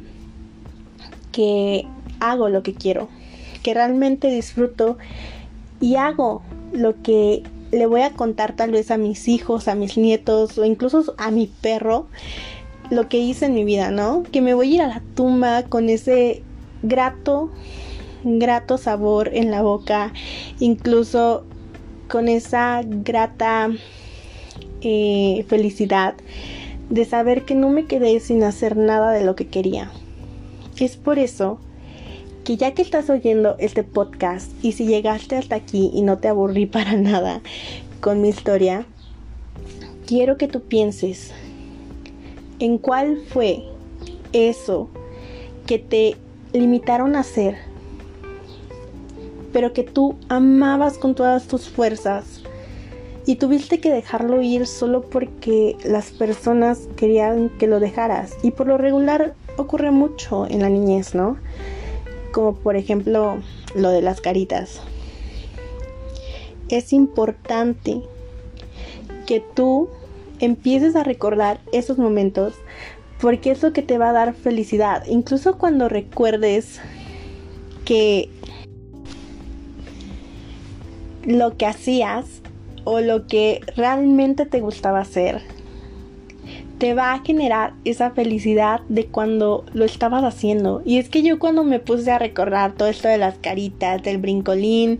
que 1.32 1.88
hago 2.20 2.50
lo 2.50 2.64
que 2.64 2.74
quiero, 2.74 3.10
que 3.64 3.74
realmente 3.74 4.30
disfruto 4.30 4.98
y 5.80 5.96
hago 5.96 6.42
lo 6.74 7.02
que 7.02 7.44
le 7.72 7.86
voy 7.86 8.02
a 8.02 8.12
contar 8.12 8.56
tal 8.56 8.72
vez 8.72 8.92
a 8.92 8.98
mis 8.98 9.28
hijos, 9.28 9.68
a 9.68 9.76
mis 9.76 9.98
nietos 9.98 10.58
o 10.58 10.66
incluso 10.66 11.14
a 11.18 11.32
mi 11.32 11.48
perro 11.48 12.08
lo 12.90 13.10
que 13.10 13.18
hice 13.18 13.46
en 13.48 13.54
mi 13.54 13.66
vida, 13.66 13.92
¿no? 13.92 14.24
Que 14.32 14.42
me 14.42 14.54
voy 14.54 14.72
a 14.72 14.76
ir 14.76 14.82
a 14.82 14.88
la 14.88 15.04
tumba 15.16 15.64
con 15.64 15.90
ese 15.90 16.42
grato, 16.84 17.50
grato 18.24 18.78
sabor 18.78 19.30
en 19.34 19.52
la 19.52 19.62
boca, 19.62 20.14
incluso 20.60 21.44
con 22.08 22.30
esa 22.30 22.82
grata 22.86 23.70
eh, 24.82 25.46
felicidad 25.50 26.16
de 26.90 27.04
saber 27.04 27.44
que 27.44 27.56
no 27.56 27.70
me 27.70 27.86
quedé 27.86 28.20
sin 28.22 28.44
hacer 28.44 28.78
nada 28.78 29.12
de 29.12 29.26
lo 29.26 29.36
que 29.36 29.48
quería. 29.48 29.92
Es 30.80 30.96
por 30.96 31.20
eso 31.20 31.60
que 32.48 32.56
ya 32.56 32.74
que 32.74 32.82
estás 32.82 33.10
oyendo 33.10 33.58
este 33.60 33.84
podcast 33.84 34.50
y 34.64 34.72
si 34.72 34.88
llegaste 34.88 35.36
hasta 35.36 35.56
aquí 35.56 35.92
y 35.94 36.02
no 36.02 36.20
te 36.20 36.30
aburrí 36.30 36.66
para 36.78 36.94
nada 36.94 37.42
con 38.00 38.22
mi 38.22 38.30
historia, 38.30 38.86
quiero 40.06 40.38
que 40.38 40.48
tú 40.48 40.62
pienses 40.62 41.34
en 42.60 42.78
cuál 42.78 43.18
fue 43.28 43.64
eso 44.32 44.88
que 45.66 45.78
te 45.78 46.16
limitaron 46.54 47.18
a 47.18 47.20
hacer, 47.20 47.58
pero 49.52 49.74
que 49.74 49.84
tú 49.84 50.16
amabas 50.30 50.98
con 50.98 51.16
todas 51.16 51.48
tus 51.50 51.68
fuerzas 51.68 52.44
y 53.26 53.36
tuviste 53.36 53.82
que 53.82 53.92
dejarlo 53.92 54.42
ir 54.42 54.68
solo 54.68 55.02
porque 55.02 55.76
las 55.84 56.12
personas 56.12 56.88
querían 56.96 57.50
que 57.60 57.68
lo 57.68 57.82
dejaras. 57.82 58.38
Y 58.42 58.52
por 58.52 58.68
lo 58.68 58.78
regular 58.78 59.34
ocurre 59.58 59.92
mucho 59.92 60.48
en 60.48 60.62
la 60.62 60.70
niñez, 60.70 61.14
¿no? 61.14 61.36
Como 62.38 62.54
por 62.54 62.76
ejemplo 62.76 63.40
lo 63.74 63.90
de 63.90 64.04
las 64.04 64.22
caritas. 64.22 64.80
Es 66.70 66.94
importante 66.94 68.04
que 69.26 69.40
tú 69.40 69.90
empieces 70.40 70.96
a 70.96 71.04
recordar 71.04 71.60
esos 71.72 71.98
momentos 71.98 72.54
porque 73.20 73.50
es 73.50 73.64
lo 73.64 73.74
que 73.74 73.82
te 73.82 73.98
va 73.98 74.12
a 74.12 74.14
dar 74.14 74.36
felicidad. 74.36 75.04
Incluso 75.08 75.58
cuando 75.58 75.90
recuerdes 75.90 76.80
que 77.86 78.30
lo 81.26 81.58
que 81.58 81.66
hacías 81.66 82.44
o 82.84 83.00
lo 83.00 83.26
que 83.26 83.62
realmente 83.76 84.46
te 84.46 84.62
gustaba 84.62 85.00
hacer 85.00 85.42
te 86.78 86.94
va 86.94 87.14
a 87.14 87.24
generar 87.24 87.74
esa 87.86 88.12
felicidad 88.12 88.82
de 88.88 89.06
cuando 89.06 89.66
lo 89.74 89.86
estabas 89.86 90.24
haciendo. 90.24 90.82
Y 90.86 90.98
es 90.98 91.10
que 91.10 91.24
yo 91.24 91.40
cuando 91.40 91.64
me 91.64 91.80
puse 91.80 92.12
a 92.12 92.20
recordar 92.20 92.74
todo 92.74 92.88
esto 92.88 93.08
de 93.08 93.18
las 93.18 93.38
caritas, 93.40 94.04
del 94.04 94.20
brincolín, 94.20 95.00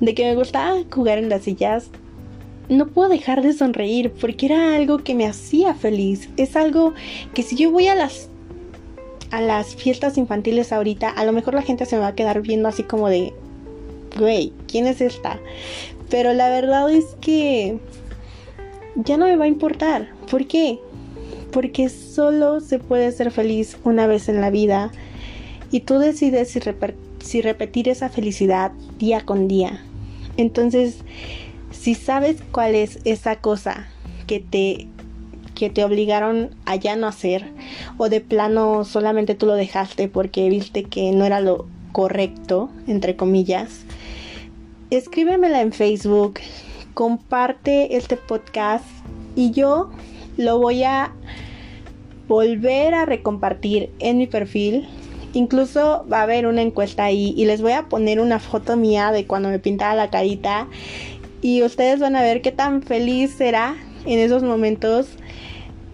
de 0.00 0.14
que 0.14 0.24
me 0.24 0.36
gustaba 0.36 0.76
jugar 0.90 1.18
en 1.18 1.28
las 1.28 1.42
sillas, 1.42 1.90
no 2.68 2.88
puedo 2.88 3.08
dejar 3.08 3.42
de 3.42 3.52
sonreír 3.52 4.12
porque 4.12 4.46
era 4.46 4.74
algo 4.74 4.98
que 4.98 5.14
me 5.14 5.26
hacía 5.26 5.74
feliz. 5.74 6.28
Es 6.36 6.56
algo 6.56 6.94
que 7.34 7.42
si 7.42 7.56
yo 7.56 7.70
voy 7.70 7.88
a 7.88 7.94
las 7.94 8.28
a 9.32 9.40
las 9.40 9.74
fiestas 9.74 10.18
infantiles 10.18 10.72
ahorita, 10.72 11.08
a 11.08 11.24
lo 11.24 11.32
mejor 11.32 11.54
la 11.54 11.62
gente 11.62 11.84
se 11.84 11.96
me 11.96 12.02
va 12.02 12.08
a 12.08 12.14
quedar 12.14 12.42
viendo 12.42 12.68
así 12.68 12.84
como 12.84 13.08
de, 13.08 13.32
güey, 14.16 14.52
¿quién 14.68 14.86
es 14.86 15.00
esta? 15.00 15.40
Pero 16.08 16.32
la 16.32 16.48
verdad 16.48 16.88
es 16.90 17.16
que 17.20 17.78
ya 18.94 19.16
no 19.16 19.26
me 19.26 19.36
va 19.36 19.44
a 19.44 19.48
importar. 19.48 20.08
¿Por 20.30 20.46
qué? 20.46 20.78
Porque 21.56 21.88
solo 21.88 22.60
se 22.60 22.78
puede 22.78 23.10
ser 23.12 23.30
feliz 23.30 23.78
una 23.82 24.06
vez 24.06 24.28
en 24.28 24.42
la 24.42 24.50
vida 24.50 24.90
y 25.70 25.80
tú 25.80 25.98
decides 25.98 26.50
si, 26.50 27.40
repetir 27.40 27.88
esa 27.88 28.10
felicidad 28.10 28.72
día 28.98 29.22
con 29.22 29.48
día. 29.48 29.80
Entonces, 30.36 30.98
si 31.70 31.94
sabes 31.94 32.42
cuál 32.52 32.74
es 32.74 32.98
esa 33.06 33.36
cosa 33.36 33.88
que 34.26 34.38
te 34.38 34.86
que 35.54 35.70
te 35.70 35.82
obligaron 35.82 36.50
a 36.66 36.76
ya 36.76 36.94
no 36.94 37.06
hacer 37.06 37.46
o 37.96 38.10
de 38.10 38.20
plano 38.20 38.84
solamente 38.84 39.34
tú 39.34 39.46
lo 39.46 39.54
dejaste 39.54 40.08
porque 40.08 40.50
viste 40.50 40.84
que 40.84 41.10
no 41.12 41.24
era 41.24 41.40
lo 41.40 41.64
correcto, 41.92 42.68
entre 42.86 43.16
comillas, 43.16 43.86
escríbemela 44.90 45.62
en 45.62 45.72
Facebook, 45.72 46.34
comparte 46.92 47.96
este 47.96 48.18
podcast 48.18 48.84
y 49.34 49.52
yo 49.52 49.88
lo 50.36 50.58
voy 50.58 50.82
a 50.82 51.12
volver 52.28 52.94
a 52.94 53.04
recompartir 53.04 53.90
en 53.98 54.18
mi 54.18 54.26
perfil. 54.26 54.88
Incluso 55.32 56.06
va 56.10 56.20
a 56.20 56.22
haber 56.22 56.46
una 56.46 56.62
encuesta 56.62 57.04
ahí 57.04 57.34
y 57.36 57.44
les 57.44 57.60
voy 57.60 57.72
a 57.72 57.88
poner 57.88 58.20
una 58.20 58.38
foto 58.38 58.76
mía 58.76 59.12
de 59.12 59.26
cuando 59.26 59.48
me 59.48 59.58
pintaba 59.58 59.94
la 59.94 60.10
carita 60.10 60.68
y 61.42 61.62
ustedes 61.62 62.00
van 62.00 62.16
a 62.16 62.22
ver 62.22 62.40
qué 62.42 62.52
tan 62.52 62.82
feliz 62.82 63.32
será 63.32 63.76
en 64.06 64.18
esos 64.18 64.42
momentos 64.42 65.08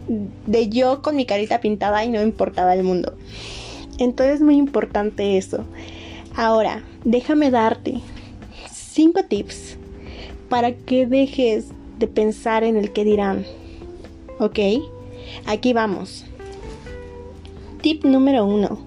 de 0.09 0.69
yo 0.69 1.03
con 1.03 1.17
mi 1.17 1.27
carita 1.27 1.61
pintada 1.61 2.05
y 2.05 2.09
no 2.09 2.23
importaba 2.23 2.75
el 2.75 2.85
mundo. 2.85 3.15
Entonces 3.99 4.37
es 4.37 4.41
muy 4.41 4.57
importante 4.57 5.37
eso. 5.37 5.65
Ahora, 6.35 6.83
déjame 7.05 7.51
darte 7.51 8.01
5 8.71 9.25
tips 9.25 9.77
para 10.49 10.73
que 10.73 11.07
dejes 11.07 11.67
de 11.99 12.07
pensar 12.07 12.65
en 12.65 12.77
el 12.77 12.93
que 12.93 13.05
dirán. 13.05 13.45
¿Ok? 14.39 14.59
Aquí 15.47 15.73
vamos. 15.73 16.25
Tip 17.81 18.05
número 18.05 18.45
1. 18.45 18.79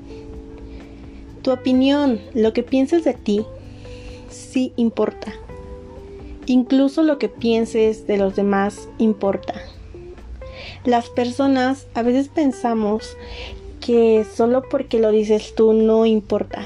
Tu 1.41 1.51
opinión, 1.51 2.19
lo 2.33 2.53
que 2.53 2.63
pienses 2.63 3.03
de 3.03 3.13
ti, 3.13 3.45
sí 4.29 4.73
importa. 4.75 5.33
Incluso 6.45 7.03
lo 7.03 7.17
que 7.17 7.29
pienses 7.29 8.07
de 8.07 8.17
los 8.17 8.35
demás 8.35 8.87
importa. 8.97 9.55
Las 10.83 11.09
personas 11.09 11.87
a 11.93 12.03
veces 12.03 12.29
pensamos 12.29 13.17
que 13.81 14.25
solo 14.35 14.63
porque 14.69 14.99
lo 14.99 15.11
dices 15.11 15.53
tú 15.55 15.73
no 15.73 16.05
importa 16.05 16.65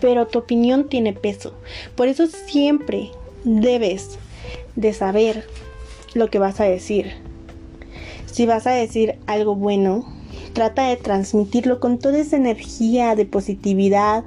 pero 0.00 0.26
tu 0.26 0.38
opinión 0.38 0.88
tiene 0.88 1.12
peso. 1.12 1.52
Por 1.94 2.08
eso 2.08 2.26
siempre 2.26 3.10
debes 3.44 4.18
de 4.74 4.92
saber 4.92 5.46
lo 6.14 6.28
que 6.30 6.38
vas 6.38 6.60
a 6.60 6.64
decir. 6.64 7.14
Si 8.36 8.44
vas 8.44 8.66
a 8.66 8.72
decir 8.72 9.14
algo 9.26 9.54
bueno, 9.54 10.04
trata 10.52 10.88
de 10.88 10.96
transmitirlo 10.96 11.80
con 11.80 11.98
toda 11.98 12.18
esa 12.18 12.36
energía 12.36 13.14
de 13.14 13.24
positividad, 13.24 14.24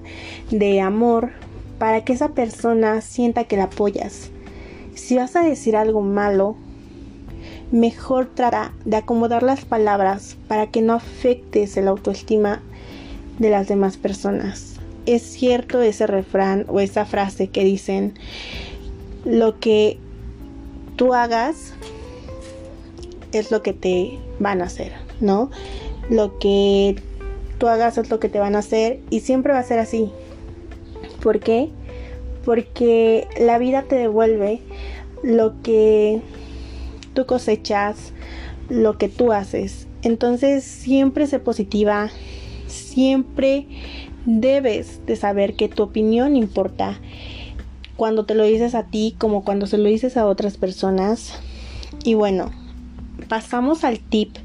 de 0.49 0.81
amor, 0.81 1.29
para 1.77 2.03
que 2.03 2.13
esa 2.13 2.29
persona 2.29 3.01
sienta 3.01 3.43
que 3.43 3.55
la 3.55 3.65
apoyas. 3.65 4.31
Si 4.95 5.15
vas 5.15 5.35
a 5.35 5.43
decir 5.43 5.75
algo 5.75 6.01
malo, 6.01 6.55
mejor 7.71 8.33
trata 8.33 8.73
de 8.83 8.97
acomodar 8.97 9.43
las 9.43 9.63
palabras 9.63 10.37
para 10.47 10.71
que 10.71 10.81
no 10.81 10.93
afectes 10.93 11.77
el 11.77 11.87
autoestima 11.87 12.63
de 13.37 13.51
las 13.51 13.67
demás 13.67 13.97
personas 13.97 14.79
es 15.05 15.21
cierto 15.21 15.81
ese 15.81 16.07
refrán 16.07 16.65
o 16.67 16.79
esa 16.79 17.05
frase 17.05 17.49
que 17.49 17.63
dicen, 17.63 18.13
lo 19.23 19.59
que 19.59 19.97
tú 20.97 21.13
hagas 21.13 21.73
es 23.31 23.51
lo 23.51 23.61
que 23.61 23.73
te 23.73 24.19
van 24.39 24.61
a 24.61 24.65
hacer, 24.65 24.93
¿no? 25.19 25.49
Lo 26.09 26.39
que 26.39 26.95
tú 27.57 27.67
hagas 27.67 27.97
es 27.97 28.09
lo 28.09 28.19
que 28.19 28.29
te 28.29 28.39
van 28.39 28.55
a 28.55 28.59
hacer 28.59 28.99
y 29.09 29.19
siempre 29.19 29.53
va 29.53 29.59
a 29.59 29.63
ser 29.63 29.79
así. 29.79 30.11
¿Por 31.21 31.39
qué? 31.39 31.69
Porque 32.45 33.27
la 33.39 33.57
vida 33.57 33.83
te 33.83 33.95
devuelve 33.95 34.61
lo 35.21 35.61
que 35.61 36.21
tú 37.13 37.25
cosechas, 37.25 38.13
lo 38.69 38.97
que 38.97 39.09
tú 39.09 39.31
haces. 39.31 39.87
Entonces 40.01 40.63
siempre 40.63 41.27
sé 41.27 41.39
positiva, 41.39 42.09
siempre 42.67 43.67
debes 44.25 45.05
de 45.05 45.15
saber 45.15 45.55
que 45.55 45.69
tu 45.69 45.83
opinión 45.83 46.35
importa 46.35 46.99
cuando 47.97 48.25
te 48.25 48.35
lo 48.35 48.45
dices 48.45 48.75
a 48.75 48.83
ti 48.83 49.15
como 49.17 49.43
cuando 49.43 49.67
se 49.67 49.77
lo 49.77 49.89
dices 49.89 50.15
a 50.15 50.25
otras 50.25 50.57
personas. 50.57 51.33
Y 52.05 52.13
bueno, 52.13 52.51
pasamos 53.27 53.83
al 53.83 53.99
tip 53.99 54.35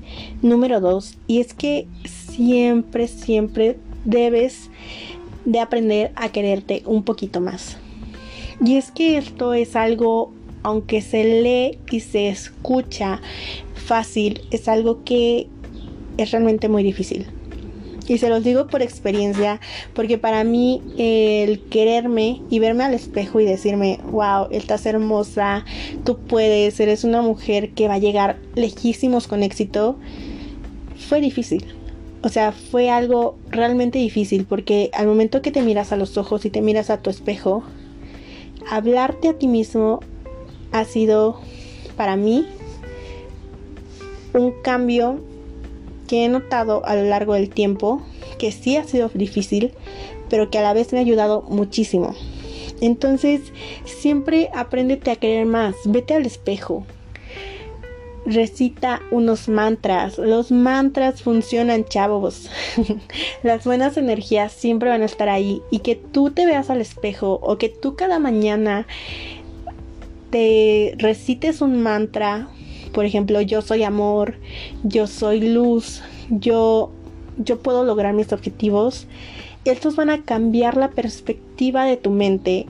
número 0.43 0.81
2 0.81 1.19
y 1.27 1.41
es 1.41 1.55
que 1.55 1.87
siempre, 2.05 3.09
siempre 3.09 3.77
debes 4.05 4.71
de 5.45 5.61
aprender 5.61 6.13
a 6.17 6.31
quererte 6.31 6.83
un 6.87 7.03
poquito 7.03 7.41
más. 7.41 7.77
Y 8.65 8.77
es 8.77 8.91
que 8.91 9.19
esto 9.19 9.53
es 9.55 9.77
algo, 9.77 10.33
aunque 10.63 11.01
se 11.03 11.43
lee 11.43 11.79
y 11.91 12.01
se 12.01 12.29
escucha 12.29 13.21
fácil, 13.75 14.41
es 14.51 14.69
algo 14.69 15.05
que 15.05 15.49
es 16.17 16.31
realmente 16.31 16.69
muy 16.69 16.83
difícil. 16.83 17.27
Y 18.07 18.19
se 18.19 18.29
los 18.29 18.45
digo 18.45 18.67
por 18.67 18.83
experiencia, 18.83 19.61
porque 19.95 20.19
para 20.19 20.45
mí 20.45 20.83
el 20.99 21.61
quererme 21.63 22.43
y 22.51 22.59
verme 22.59 22.85
al 22.85 22.95
espejo 22.95 23.41
y 23.41 23.47
decirme, 23.47 23.99
wow, 24.11 24.49
estás 24.51 24.85
hermosa, 24.85 25.65
tú 26.05 26.19
puedes, 26.19 26.79
eres 26.81 27.05
una 27.05 27.23
mujer 27.23 27.71
que 27.71 27.89
va 27.89 27.95
a 27.95 27.99
llegar 27.99 28.37
lejísimos 28.55 29.27
con 29.27 29.43
éxito, 29.43 29.97
fue 31.09 31.21
difícil. 31.21 31.65
O 32.23 32.29
sea, 32.29 32.53
fue 32.53 32.91
algo 32.91 33.37
realmente 33.51 33.99
difícil 33.99 34.47
porque 34.47 34.91
al 34.95 35.07
momento 35.07 35.43
que 35.43 35.51
te 35.51 35.63
miras 35.63 35.93
a 35.93 35.97
los 35.97 36.17
ojos 36.17 36.45
y 36.45 36.51
te 36.51 36.63
miras 36.63 36.91
a 36.91 37.03
tu 37.03 37.11
espejo, 37.11 37.63
hablarte 38.71 39.29
a 39.29 39.35
ti 39.35 39.47
mismo 39.47 40.01
ha 40.73 40.85
sido 40.85 41.41
para 41.97 42.17
mí 42.17 42.47
un 44.33 44.53
cambio 44.63 45.21
que 46.15 46.25
he 46.25 46.29
notado 46.29 46.87
a 46.87 46.95
lo 46.95 47.03
largo 47.03 47.35
del 47.35 47.51
tiempo, 47.51 48.01
que 48.39 48.53
sí 48.53 48.77
ha 48.77 48.85
sido 48.85 49.11
difícil, 49.15 49.73
pero 50.31 50.49
que 50.49 50.59
a 50.59 50.63
la 50.63 50.73
vez 50.73 50.93
me 50.93 51.01
ha 51.01 51.03
ayudado 51.03 51.43
muchísimo. 51.43 52.15
Entonces, 52.81 53.41
siempre 53.85 54.49
apréndete 54.55 55.11
a 55.11 55.17
querer 55.17 55.45
más, 55.45 55.75
vete 55.87 56.15
al 56.15 56.25
espejo. 56.25 56.87
Recita 58.27 59.03
unos 59.11 59.49
mantras. 59.49 60.17
Los 60.19 60.53
mantras 60.53 61.21
funcionan, 61.21 61.85
chavos. 61.85 62.49
Las 63.43 63.65
buenas 63.65 63.97
energías 63.97 64.53
siempre 64.53 64.91
van 64.91 65.03
a 65.03 65.07
estar 65.07 65.29
ahí. 65.29 65.63
Y 65.73 65.81
que 65.81 65.97
tú 65.97 66.31
te 66.31 66.47
veas 66.47 66.71
al 66.71 66.81
espejo 66.81 67.41
o 67.43 67.59
que 67.59 67.69
tú 67.69 67.97
cada 67.97 68.21
mañana 68.21 68.87
te 70.31 70.95
recites 70.97 71.61
un 71.61 71.83
mantra 71.83 72.49
por 72.95 73.05
ejemplo, 73.05 73.41
yo 73.41 73.61
soy 73.61 73.83
amor, 73.83 74.37
yo 74.85 75.09
soy 75.09 75.41
luz, 75.41 76.01
yo, 76.31 76.93
yo 77.37 77.59
puedo 77.59 77.85
lograr 77.85 78.15
mis 78.15 78.33
objetivos. 78.33 79.09
Estos 79.65 79.97
van 79.97 80.11
a 80.11 80.23
cambiar 80.23 80.77
la 80.77 80.91
perspectiva 80.91 81.85
de 81.85 81.97
tu 81.97 82.11
mente 82.11 82.67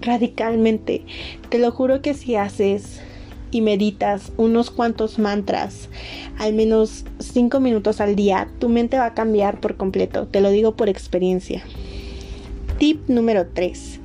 radicalmente. 0.00 1.02
Te 1.50 1.58
lo 1.58 1.70
juro 1.70 2.00
que 2.00 2.14
si 2.14 2.34
haces 2.34 3.02
y 3.50 3.60
meditas 3.60 4.32
unos 4.38 4.70
cuantos 4.70 5.18
mantras, 5.18 5.90
al 6.38 6.54
menos 6.54 7.04
5 7.18 7.60
minutos 7.60 8.00
al 8.00 8.16
día, 8.16 8.48
tu 8.58 8.70
mente 8.70 8.96
va 8.96 9.06
a 9.06 9.14
cambiar 9.14 9.60
por 9.60 9.76
completo. 9.76 10.26
Te 10.26 10.40
lo 10.40 10.50
digo 10.50 10.76
por 10.76 10.88
experiencia. 10.88 11.62
Tip 12.78 13.06
número 13.08 13.46
3. 13.52 14.00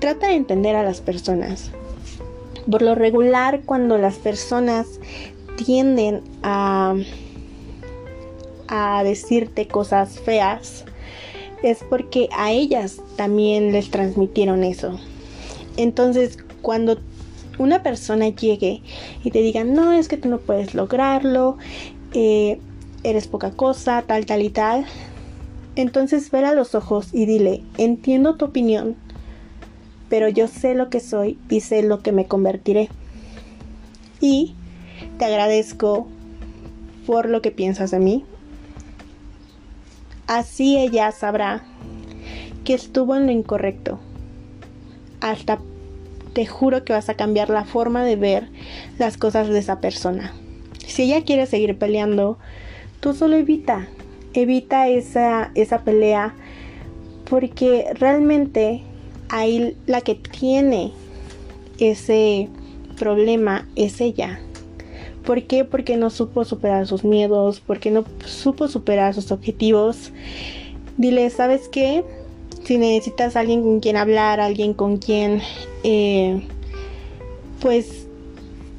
Trata 0.00 0.28
de 0.28 0.34
entender 0.34 0.74
a 0.74 0.82
las 0.82 1.00
personas. 1.00 1.70
Por 2.70 2.82
lo 2.82 2.94
regular, 2.94 3.62
cuando 3.64 3.98
las 3.98 4.16
personas 4.16 4.86
tienden 5.56 6.22
a, 6.42 6.94
a 8.68 9.04
decirte 9.04 9.66
cosas 9.66 10.20
feas, 10.20 10.84
es 11.62 11.84
porque 11.88 12.28
a 12.36 12.52
ellas 12.52 13.00
también 13.16 13.72
les 13.72 13.90
transmitieron 13.90 14.64
eso. 14.64 14.98
Entonces, 15.76 16.38
cuando 16.60 16.98
una 17.58 17.82
persona 17.82 18.28
llegue 18.28 18.82
y 19.22 19.30
te 19.30 19.40
diga, 19.40 19.64
no, 19.64 19.92
es 19.92 20.08
que 20.08 20.16
tú 20.16 20.28
no 20.28 20.38
puedes 20.38 20.74
lograrlo, 20.74 21.58
eh, 22.14 22.58
eres 23.04 23.26
poca 23.26 23.50
cosa, 23.52 24.02
tal, 24.06 24.26
tal 24.26 24.42
y 24.42 24.50
tal, 24.50 24.86
entonces 25.76 26.30
ver 26.30 26.44
a 26.44 26.54
los 26.54 26.74
ojos 26.74 27.08
y 27.12 27.26
dile, 27.26 27.62
entiendo 27.78 28.36
tu 28.36 28.46
opinión, 28.46 28.96
pero 30.12 30.28
yo 30.28 30.46
sé 30.46 30.74
lo 30.74 30.90
que 30.90 31.00
soy 31.00 31.38
y 31.48 31.60
sé 31.60 31.82
lo 31.82 32.00
que 32.02 32.12
me 32.12 32.26
convertiré. 32.26 32.90
Y 34.20 34.54
te 35.16 35.24
agradezco 35.24 36.06
por 37.06 37.30
lo 37.30 37.40
que 37.40 37.50
piensas 37.50 37.92
de 37.92 37.98
mí. 37.98 38.22
Así 40.26 40.76
ella 40.76 41.10
sabrá 41.12 41.64
que 42.62 42.74
estuvo 42.74 43.16
en 43.16 43.24
lo 43.24 43.32
incorrecto. 43.32 44.00
Hasta 45.22 45.60
te 46.34 46.44
juro 46.44 46.84
que 46.84 46.92
vas 46.92 47.08
a 47.08 47.14
cambiar 47.14 47.48
la 47.48 47.64
forma 47.64 48.04
de 48.04 48.16
ver 48.16 48.50
las 48.98 49.16
cosas 49.16 49.48
de 49.48 49.60
esa 49.60 49.80
persona. 49.80 50.34
Si 50.86 51.04
ella 51.04 51.24
quiere 51.24 51.46
seguir 51.46 51.78
peleando, 51.78 52.36
tú 53.00 53.14
solo 53.14 53.36
evita, 53.36 53.88
evita 54.34 54.88
esa, 54.88 55.52
esa 55.54 55.84
pelea 55.84 56.34
porque 57.24 57.86
realmente 57.94 58.82
ahí 59.32 59.76
la 59.86 60.02
que 60.02 60.14
tiene 60.14 60.92
ese 61.78 62.48
problema 62.98 63.66
es 63.74 64.00
ella. 64.00 64.38
¿Por 65.24 65.44
qué? 65.44 65.64
Porque 65.64 65.96
no 65.96 66.10
supo 66.10 66.44
superar 66.44 66.86
sus 66.86 67.02
miedos, 67.02 67.60
porque 67.60 67.90
no 67.90 68.04
supo 68.26 68.68
superar 68.68 69.14
sus 69.14 69.32
objetivos. 69.32 70.12
Dile, 70.98 71.28
¿sabes 71.30 71.68
qué? 71.68 72.04
Si 72.64 72.76
necesitas 72.78 73.34
alguien 73.34 73.62
con 73.62 73.80
quien 73.80 73.96
hablar, 73.96 74.38
alguien 74.40 74.74
con 74.74 74.98
quien, 74.98 75.40
eh, 75.82 76.42
pues, 77.60 78.06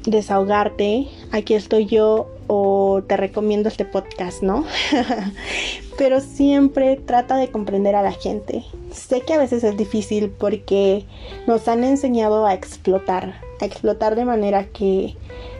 desahogarte, 0.06 1.08
aquí 1.32 1.54
estoy 1.54 1.86
yo 1.86 2.28
o 2.46 3.02
te 3.06 3.16
recomiendo 3.16 3.68
este 3.68 3.84
podcast, 3.84 4.42
¿no? 4.42 4.64
Pero 5.96 6.20
siempre 6.20 6.96
trata 6.96 7.36
de 7.36 7.50
comprender 7.50 7.94
a 7.94 8.02
la 8.02 8.12
gente. 8.12 8.64
Sé 8.92 9.20
que 9.20 9.34
a 9.34 9.38
veces 9.38 9.62
es 9.64 9.76
difícil 9.76 10.30
porque 10.30 11.04
nos 11.46 11.68
han 11.68 11.84
enseñado 11.84 12.46
a 12.46 12.54
explotar, 12.54 13.40
a 13.60 13.64
explotar 13.64 14.16
de 14.16 14.24
manera 14.24 14.66
que 14.66 15.16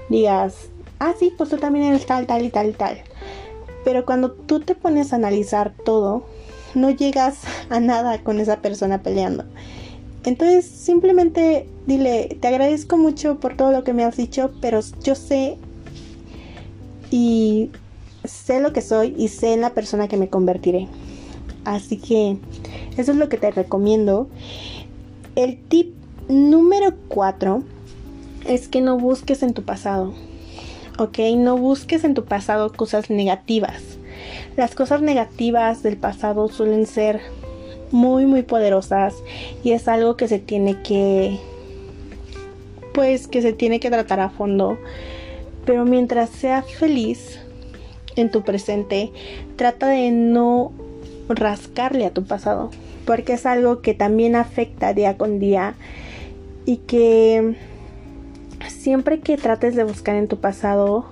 digas, 0.09 0.68
ah, 0.99 1.14
sí, 1.18 1.33
pues 1.37 1.51
tú 1.51 1.59
también 1.59 1.87
eres 1.87 2.07
tal, 2.07 2.27
tal 2.27 2.44
y 2.44 2.51
tal 2.51 2.68
y 2.68 2.73
tal. 2.73 2.99
Pero 3.85 4.05
cuando 4.05 4.33
tú 4.33 4.61
te 4.61 4.75
pones 4.75 5.12
a 5.12 5.16
analizar 5.16 5.73
todo, 5.85 6.25
no 6.75 6.90
llegas 6.90 7.42
a 7.70 7.81
nada 7.81 8.18
con 8.23 8.40
esa 8.40 8.61
persona 8.61 9.03
peleando. 9.03 9.44
Entonces 10.25 10.64
simplemente 10.64 11.68
dile, 11.87 12.38
te 12.40 12.49
agradezco 12.49 12.97
mucho 12.97 13.38
por 13.40 13.57
todo 13.57 13.73
lo 13.73 13.85
que 13.85 13.92
me 13.92 14.05
has 14.05 14.16
dicho, 14.16 14.53
pero 14.61 14.81
yo 15.03 15.14
sé 15.14 15.59
y 17.11 17.70
sé 18.24 18.60
lo 18.60 18.72
que 18.72 18.80
soy 18.80 19.14
y 19.16 19.28
sé 19.28 19.52
en 19.52 19.60
la 19.60 19.74
persona 19.74 20.08
que 20.08 20.16
me 20.16 20.28
convertiré. 20.28 20.88
Así 21.64 21.96
que 21.96 22.37
eso 22.96 23.12
es 23.12 23.16
lo 23.16 23.28
que 23.28 23.37
te 23.37 23.50
recomiendo. 23.50 24.28
El 25.37 25.58
tip 25.58 25.94
número 26.28 26.94
4 27.08 27.62
es 28.46 28.68
que 28.68 28.80
no 28.80 28.98
busques 28.98 29.42
en 29.42 29.54
tu 29.54 29.62
pasado. 29.62 30.14
¿Ok? 30.98 31.18
No 31.37 31.56
busques 31.56 32.04
en 32.04 32.14
tu 32.14 32.24
pasado 32.24 32.72
cosas 32.72 33.10
negativas. 33.10 33.82
Las 34.56 34.74
cosas 34.74 35.02
negativas 35.02 35.82
del 35.82 35.96
pasado 35.96 36.48
suelen 36.48 36.87
ser 36.87 37.20
muy 37.90 38.26
muy 38.26 38.42
poderosas 38.42 39.14
y 39.62 39.70
es 39.70 39.87
algo 39.87 40.16
que 40.16 40.26
se 40.26 40.40
tiene 40.40 40.82
que 40.82 41.38
pues 42.92 43.28
que 43.28 43.40
se 43.40 43.52
tiene 43.52 43.78
que 43.78 43.88
tratar 43.88 44.18
a 44.18 44.30
fondo 44.30 44.78
pero 45.64 45.84
mientras 45.84 46.30
seas 46.30 46.64
feliz 46.72 47.38
en 48.16 48.31
tu 48.31 48.42
presente, 48.42 49.11
trata 49.57 49.88
de 49.88 50.11
no 50.11 50.72
rascarle 51.29 52.07
a 52.07 52.11
tu 52.11 52.24
pasado, 52.24 52.70
porque 53.07 53.35
es 53.35 53.46
algo 53.46 53.81
que 53.81 53.94
también 53.94 54.37
afecta 54.37 54.94
día 54.94 55.16
con 55.16 55.38
día 55.38 55.74
y 56.66 56.79
que 56.79 57.57
siempre 58.68 59.20
que 59.20 59.37
trates 59.37 59.74
de 59.74 59.85
buscar 59.85 60.16
en 60.16 60.29
tu 60.29 60.38
pasado 60.38 61.07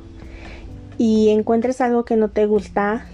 y 0.99 1.31
encuentres 1.31 1.81
algo 1.81 2.05
que 2.05 2.17
no 2.17 2.29
te 2.29 2.47
gusta, 2.47 3.07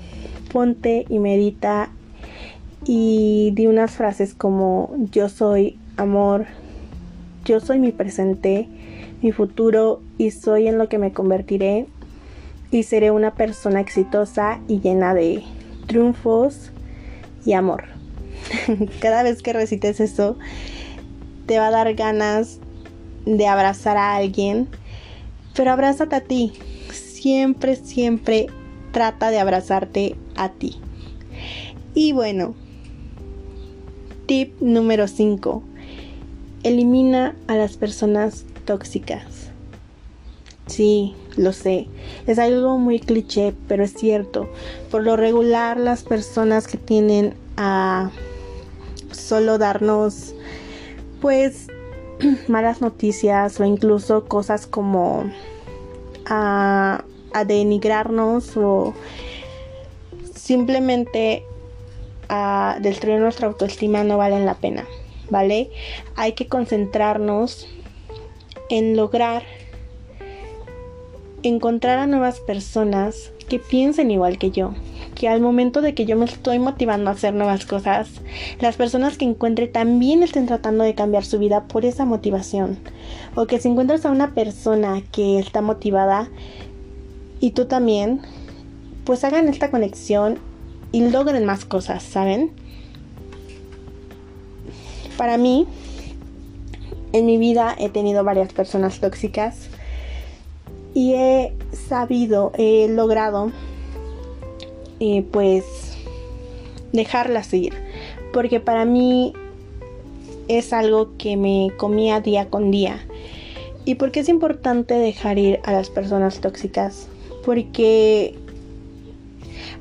ponte 0.52 1.04
y 1.08 1.18
medita 1.18 1.90
y 2.84 3.52
di 3.54 3.66
unas 3.66 3.92
frases 3.92 4.34
como 4.34 4.94
yo 5.12 5.28
soy 5.28 5.78
amor, 5.96 6.46
yo 7.44 7.60
soy 7.60 7.78
mi 7.78 7.92
presente, 7.92 8.68
mi 9.22 9.32
futuro 9.32 10.00
y 10.16 10.30
soy 10.30 10.68
en 10.68 10.78
lo 10.78 10.88
que 10.88 10.98
me 10.98 11.12
convertiré 11.12 11.86
y 12.70 12.82
seré 12.82 13.10
una 13.10 13.34
persona 13.34 13.80
exitosa 13.80 14.60
y 14.68 14.80
llena 14.80 15.14
de 15.14 15.42
triunfos 15.86 16.70
y 17.44 17.54
amor. 17.54 17.84
Cada 19.00 19.22
vez 19.22 19.42
que 19.42 19.52
recites 19.52 20.00
eso, 20.00 20.38
te 21.46 21.58
va 21.58 21.68
a 21.68 21.72
dar 21.72 21.94
ganas 21.94 22.58
de 23.24 23.46
abrazar 23.46 23.96
a 23.96 24.14
alguien, 24.16 24.68
pero 25.54 25.72
abrázate 25.72 26.16
a 26.16 26.20
ti. 26.20 26.52
Siempre, 26.92 27.76
siempre 27.76 28.46
trata 28.92 29.30
de 29.30 29.38
abrazarte 29.38 30.16
a 30.36 30.50
ti. 30.50 30.76
Y 31.94 32.12
bueno, 32.12 32.54
tip 34.26 34.60
número 34.60 35.08
5. 35.08 35.62
Elimina 36.62 37.34
a 37.46 37.56
las 37.56 37.76
personas 37.76 38.44
tóxicas. 38.64 39.50
Sí, 40.66 41.14
lo 41.36 41.52
sé. 41.52 41.86
Es 42.28 42.38
algo 42.38 42.76
muy 42.76 43.00
cliché, 43.00 43.54
pero 43.68 43.82
es 43.82 43.94
cierto. 43.94 44.50
Por 44.90 45.02
lo 45.02 45.16
regular, 45.16 45.78
las 45.78 46.02
personas 46.02 46.68
que 46.68 46.76
tienen 46.76 47.32
a 47.56 48.10
solo 49.10 49.56
darnos, 49.56 50.34
pues, 51.22 51.68
malas 52.48 52.82
noticias 52.82 53.58
o 53.58 53.64
incluso 53.64 54.26
cosas 54.26 54.66
como 54.66 55.24
a, 56.26 57.02
denigrarnos 57.46 58.58
o 58.58 58.92
simplemente 60.34 61.44
a 62.28 62.78
destruir 62.82 63.20
nuestra 63.20 63.46
autoestima 63.46 64.04
no 64.04 64.18
valen 64.18 64.44
la 64.44 64.54
pena, 64.54 64.84
¿vale? 65.30 65.70
Hay 66.14 66.32
que 66.32 66.46
concentrarnos 66.46 67.68
en 68.68 68.96
lograr 68.96 69.44
encontrar 71.42 71.98
a 71.98 72.06
nuevas 72.06 72.40
personas 72.40 73.32
que 73.48 73.58
piensen 73.58 74.10
igual 74.10 74.38
que 74.38 74.50
yo, 74.50 74.74
que 75.14 75.28
al 75.28 75.40
momento 75.40 75.80
de 75.80 75.94
que 75.94 76.04
yo 76.04 76.16
me 76.16 76.24
estoy 76.24 76.58
motivando 76.58 77.10
a 77.10 77.14
hacer 77.14 77.34
nuevas 77.34 77.64
cosas, 77.64 78.08
las 78.60 78.76
personas 78.76 79.16
que 79.16 79.24
encuentre 79.24 79.66
también 79.66 80.22
estén 80.22 80.46
tratando 80.46 80.84
de 80.84 80.94
cambiar 80.94 81.24
su 81.24 81.38
vida 81.38 81.64
por 81.64 81.84
esa 81.84 82.04
motivación. 82.04 82.78
O 83.34 83.46
que 83.46 83.60
si 83.60 83.68
encuentras 83.68 84.04
a 84.04 84.10
una 84.10 84.34
persona 84.34 85.02
que 85.12 85.38
está 85.38 85.62
motivada 85.62 86.28
y 87.40 87.52
tú 87.52 87.66
también, 87.66 88.20
pues 89.04 89.24
hagan 89.24 89.48
esta 89.48 89.70
conexión 89.70 90.38
y 90.92 91.08
logren 91.08 91.44
más 91.44 91.64
cosas, 91.64 92.02
¿saben? 92.02 92.52
Para 95.16 95.36
mí, 95.36 95.66
en 97.12 97.26
mi 97.26 97.38
vida 97.38 97.74
he 97.78 97.88
tenido 97.88 98.22
varias 98.22 98.52
personas 98.52 99.00
tóxicas 99.00 99.68
y 100.98 101.14
he 101.14 101.52
sabido, 101.72 102.50
he 102.58 102.88
logrado 102.88 103.52
eh, 104.98 105.24
pues 105.30 105.64
dejarlas 106.92 107.54
ir 107.54 107.72
porque 108.32 108.58
para 108.58 108.84
mí 108.84 109.32
es 110.48 110.72
algo 110.72 111.16
que 111.16 111.36
me 111.36 111.70
comía 111.76 112.20
día 112.20 112.50
con 112.50 112.72
día. 112.72 113.06
Y 113.84 113.94
porque 113.94 114.20
es 114.20 114.28
importante 114.28 114.94
dejar 114.94 115.38
ir 115.38 115.60
a 115.62 115.72
las 115.72 115.88
personas 115.88 116.40
tóxicas. 116.40 117.06
Porque 117.44 118.34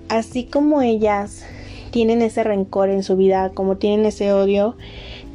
así 0.08 0.44
como 0.44 0.84
ellas 0.84 1.44
tienen 1.90 2.22
ese 2.22 2.44
rencor 2.44 2.90
en 2.90 3.02
su 3.02 3.18
vida 3.18 3.52
como 3.56 3.78
tienen 3.78 4.06
ese 4.06 4.32
odio 4.32 4.76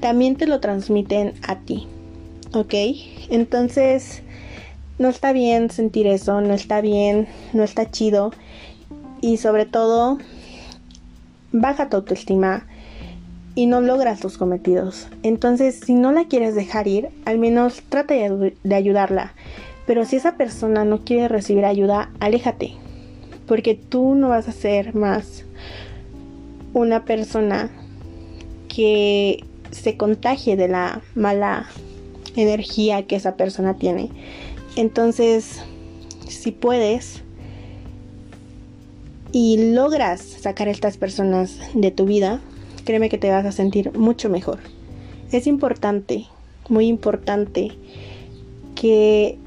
también 0.01 0.37
te 0.37 0.47
lo 0.47 0.61
transmiten 0.61 1.33
a 1.43 1.61
ti 1.61 1.87
ok 2.55 2.75
entonces 3.31 4.23
no 5.03 5.09
está 5.09 5.33
bien 5.33 5.71
sentir 5.71 6.07
eso, 6.07 6.41
no 6.41 6.55
está 6.55 6.81
bien, 6.81 7.27
no 7.53 7.65
está 7.65 7.91
chido. 7.91 8.33
Y 9.21 9.37
sobre 9.37 9.67
todo, 9.67 10.19
baja 11.53 11.91
tu 11.91 11.99
autoestima 11.99 12.67
y 13.57 13.67
no 13.67 13.81
logras 13.81 14.21
tus 14.21 14.39
cometidos. 14.39 15.09
Entonces, 15.23 15.81
si 15.85 15.95
no 15.95 16.13
la 16.13 16.27
quieres 16.27 16.55
dejar 16.55 16.87
ir, 16.87 17.09
al 17.25 17.39
menos 17.39 17.83
trata 17.89 18.15
de, 18.15 18.75
ayudarla. 18.75 19.35
Pero 19.87 20.05
si 20.05 20.17
esa 20.17 20.37
persona 20.37 20.85
no 20.85 21.05
quiere 21.05 21.29
recibir 21.29 21.65
ayuda, 21.65 22.11
aléjate. 22.21 22.73
Porque 23.47 23.75
tú 23.75 24.15
no 24.15 24.29
vas 24.29 24.49
a 24.49 24.53
ser 24.53 24.95
más 24.95 25.45
una 26.73 27.05
persona 27.05 27.71
que 28.69 29.45
se 29.73 29.97
contagie 29.97 30.57
de 30.57 30.69
la 30.69 31.03
mala 31.17 31.67
energía 32.37 33.07
que 33.07 33.17
esa 33.17 33.37
persona 33.37 33.75
tiene. 33.75 34.11
Entonces, 34.77 35.61
si 36.29 36.51
puedes 36.51 37.23
y 39.33 39.73
logras 39.73 40.21
sacar 40.21 40.69
a 40.69 40.71
estas 40.71 40.97
personas 40.97 41.59
de 41.75 41.91
tu 41.91 42.07
vida, 42.07 42.41
créeme 42.85 43.09
que 43.09 43.19
te 43.19 43.31
vas 43.31 43.45
a 43.45 43.53
sentir 43.53 43.97
mucho 43.97 44.29
mejor. 44.29 44.59
Es 45.31 45.47
importante, 45.47 46.27
muy 46.69 46.87
importante, 46.87 47.73
que 48.75 49.39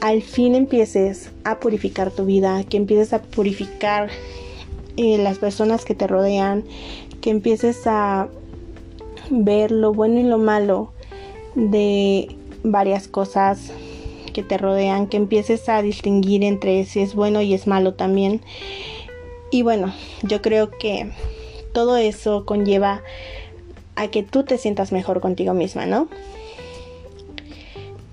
al 0.00 0.22
fin 0.22 0.54
empieces 0.54 1.30
a 1.44 1.60
purificar 1.60 2.10
tu 2.10 2.24
vida, 2.24 2.64
que 2.64 2.76
empieces 2.76 3.12
a 3.12 3.22
purificar 3.22 4.10
eh, 4.96 5.18
las 5.18 5.38
personas 5.38 5.84
que 5.84 5.94
te 5.94 6.06
rodean, 6.06 6.64
que 7.20 7.30
empieces 7.30 7.86
a 7.86 8.28
ver 9.30 9.70
lo 9.70 9.92
bueno 9.92 10.20
y 10.20 10.24
lo 10.24 10.38
malo 10.38 10.92
de 11.54 12.36
varias 12.62 13.08
cosas, 13.08 13.72
que 14.34 14.42
te 14.42 14.58
rodean, 14.58 15.06
que 15.06 15.16
empieces 15.16 15.70
a 15.70 15.80
distinguir 15.80 16.44
entre 16.44 16.84
si 16.84 17.00
es 17.00 17.14
bueno 17.14 17.40
y 17.40 17.54
es 17.54 17.66
malo 17.66 17.94
también. 17.94 18.42
Y 19.50 19.62
bueno, 19.62 19.94
yo 20.22 20.42
creo 20.42 20.70
que 20.70 21.10
todo 21.72 21.96
eso 21.96 22.44
conlleva 22.44 23.02
a 23.96 24.08
que 24.08 24.22
tú 24.22 24.42
te 24.42 24.58
sientas 24.58 24.92
mejor 24.92 25.20
contigo 25.20 25.54
misma, 25.54 25.86
¿no? 25.86 26.08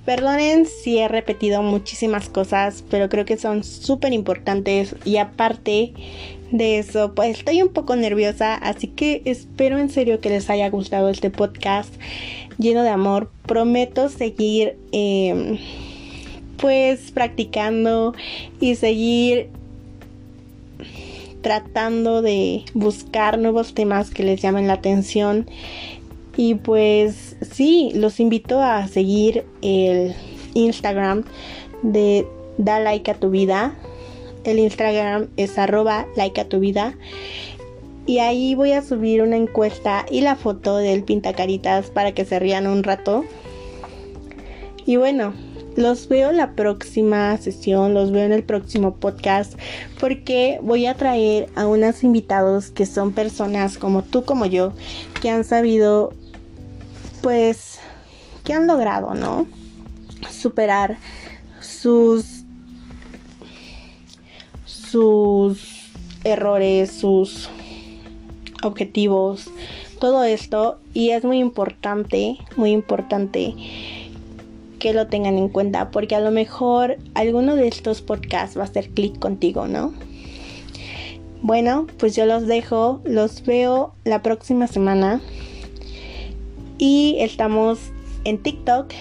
Perdonen 0.05 0.65
si 0.65 0.97
he 0.97 1.07
repetido 1.07 1.61
muchísimas 1.61 2.29
cosas, 2.29 2.83
pero 2.89 3.09
creo 3.09 3.25
que 3.25 3.37
son 3.37 3.63
súper 3.63 4.13
importantes 4.13 4.95
y 5.05 5.17
aparte 5.17 5.93
de 6.51 6.79
eso, 6.79 7.13
pues 7.13 7.37
estoy 7.37 7.61
un 7.61 7.69
poco 7.69 7.95
nerviosa, 7.95 8.55
así 8.55 8.87
que 8.87 9.21
espero 9.25 9.77
en 9.77 9.89
serio 9.89 10.19
que 10.19 10.29
les 10.29 10.49
haya 10.49 10.69
gustado 10.69 11.09
este 11.09 11.29
podcast 11.29 11.93
lleno 12.57 12.83
de 12.83 12.89
amor. 12.89 13.31
Prometo 13.45 14.09
seguir 14.09 14.77
em, 14.91 15.57
pues 16.61 17.11
practicando 17.11 18.13
y 18.59 18.75
seguir 18.75 19.49
tratando 21.41 22.21
de 22.21 22.63
buscar 22.73 23.39
nuevos 23.39 23.73
temas 23.73 24.11
que 24.11 24.23
les 24.23 24.41
llamen 24.41 24.67
la 24.67 24.73
atención. 24.73 25.47
Y 26.37 26.55
pues 26.55 27.35
sí, 27.41 27.91
los 27.95 28.19
invito 28.19 28.61
a 28.61 28.87
seguir 28.87 29.43
el 29.61 30.13
Instagram 30.53 31.23
de 31.81 32.27
Da 32.57 32.79
Like 32.79 33.11
a 33.11 33.15
tu 33.15 33.31
Vida. 33.31 33.75
El 34.43 34.59
Instagram 34.59 35.27
es 35.37 35.57
arroba 35.57 36.07
like 36.15 36.39
a 36.39 36.47
tu 36.47 36.59
vida. 36.59 36.95
Y 38.07 38.19
ahí 38.19 38.55
voy 38.55 38.71
a 38.71 38.81
subir 38.81 39.21
una 39.21 39.37
encuesta 39.37 40.05
y 40.09 40.21
la 40.21 40.35
foto 40.35 40.77
del 40.77 41.03
pintacaritas 41.03 41.91
para 41.91 42.13
que 42.13 42.25
se 42.25 42.39
rían 42.39 42.65
un 42.65 42.83
rato. 42.83 43.23
Y 44.85 44.95
bueno, 44.95 45.33
los 45.75 46.07
veo 46.07 46.29
en 46.29 46.37
la 46.37 46.55
próxima 46.55 47.37
sesión, 47.37 47.93
los 47.93 48.11
veo 48.11 48.25
en 48.25 48.33
el 48.33 48.43
próximo 48.43 48.95
podcast, 48.95 49.57
porque 49.99 50.59
voy 50.61 50.85
a 50.85 50.95
traer 50.95 51.49
a 51.55 51.67
unos 51.67 52.03
invitados 52.03 52.69
que 52.71 52.85
son 52.85 53.13
personas 53.13 53.77
como 53.77 54.03
tú, 54.03 54.23
como 54.25 54.45
yo, 54.45 54.73
que 55.21 55.29
han 55.29 55.43
sabido, 55.43 56.13
pues, 57.21 57.79
que 58.43 58.53
han 58.53 58.67
logrado, 58.67 59.13
¿no? 59.13 59.47
Superar 60.29 60.97
sus, 61.59 62.43
sus 64.65 65.89
errores, 66.23 66.91
sus 66.91 67.49
objetivos, 68.63 69.49
todo 69.99 70.23
esto. 70.23 70.79
Y 70.93 71.11
es 71.11 71.23
muy 71.23 71.39
importante, 71.39 72.37
muy 72.57 72.71
importante 72.71 73.55
que 74.81 74.93
lo 74.93 75.07
tengan 75.07 75.37
en 75.37 75.47
cuenta 75.47 75.91
porque 75.91 76.15
a 76.15 76.19
lo 76.19 76.31
mejor 76.31 76.97
alguno 77.13 77.55
de 77.55 77.67
estos 77.67 78.01
podcasts 78.01 78.57
va 78.57 78.63
a 78.63 78.65
hacer 78.65 78.89
clic 78.89 79.17
contigo, 79.19 79.67
¿no? 79.67 79.93
Bueno, 81.43 81.87
pues 81.97 82.15
yo 82.15 82.25
los 82.25 82.47
dejo, 82.47 82.99
los 83.05 83.45
veo 83.45 83.93
la 84.05 84.23
próxima 84.23 84.65
semana 84.67 85.21
y 86.79 87.17
estamos 87.19 87.79
en 88.25 88.41
TikTok 88.41 88.91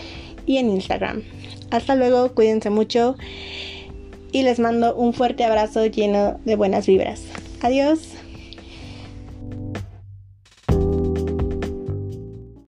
y 0.46 0.58
en 0.58 0.68
Instagram. 0.70 1.22
Hasta 1.70 1.96
luego, 1.96 2.34
cuídense 2.34 2.68
mucho 2.68 3.16
y 4.32 4.42
les 4.42 4.58
mando 4.58 4.94
un 4.94 5.14
fuerte 5.14 5.44
abrazo 5.44 5.86
lleno 5.86 6.38
de 6.44 6.56
buenas 6.56 6.86
vibras. 6.86 7.22
Adiós. 7.62 8.19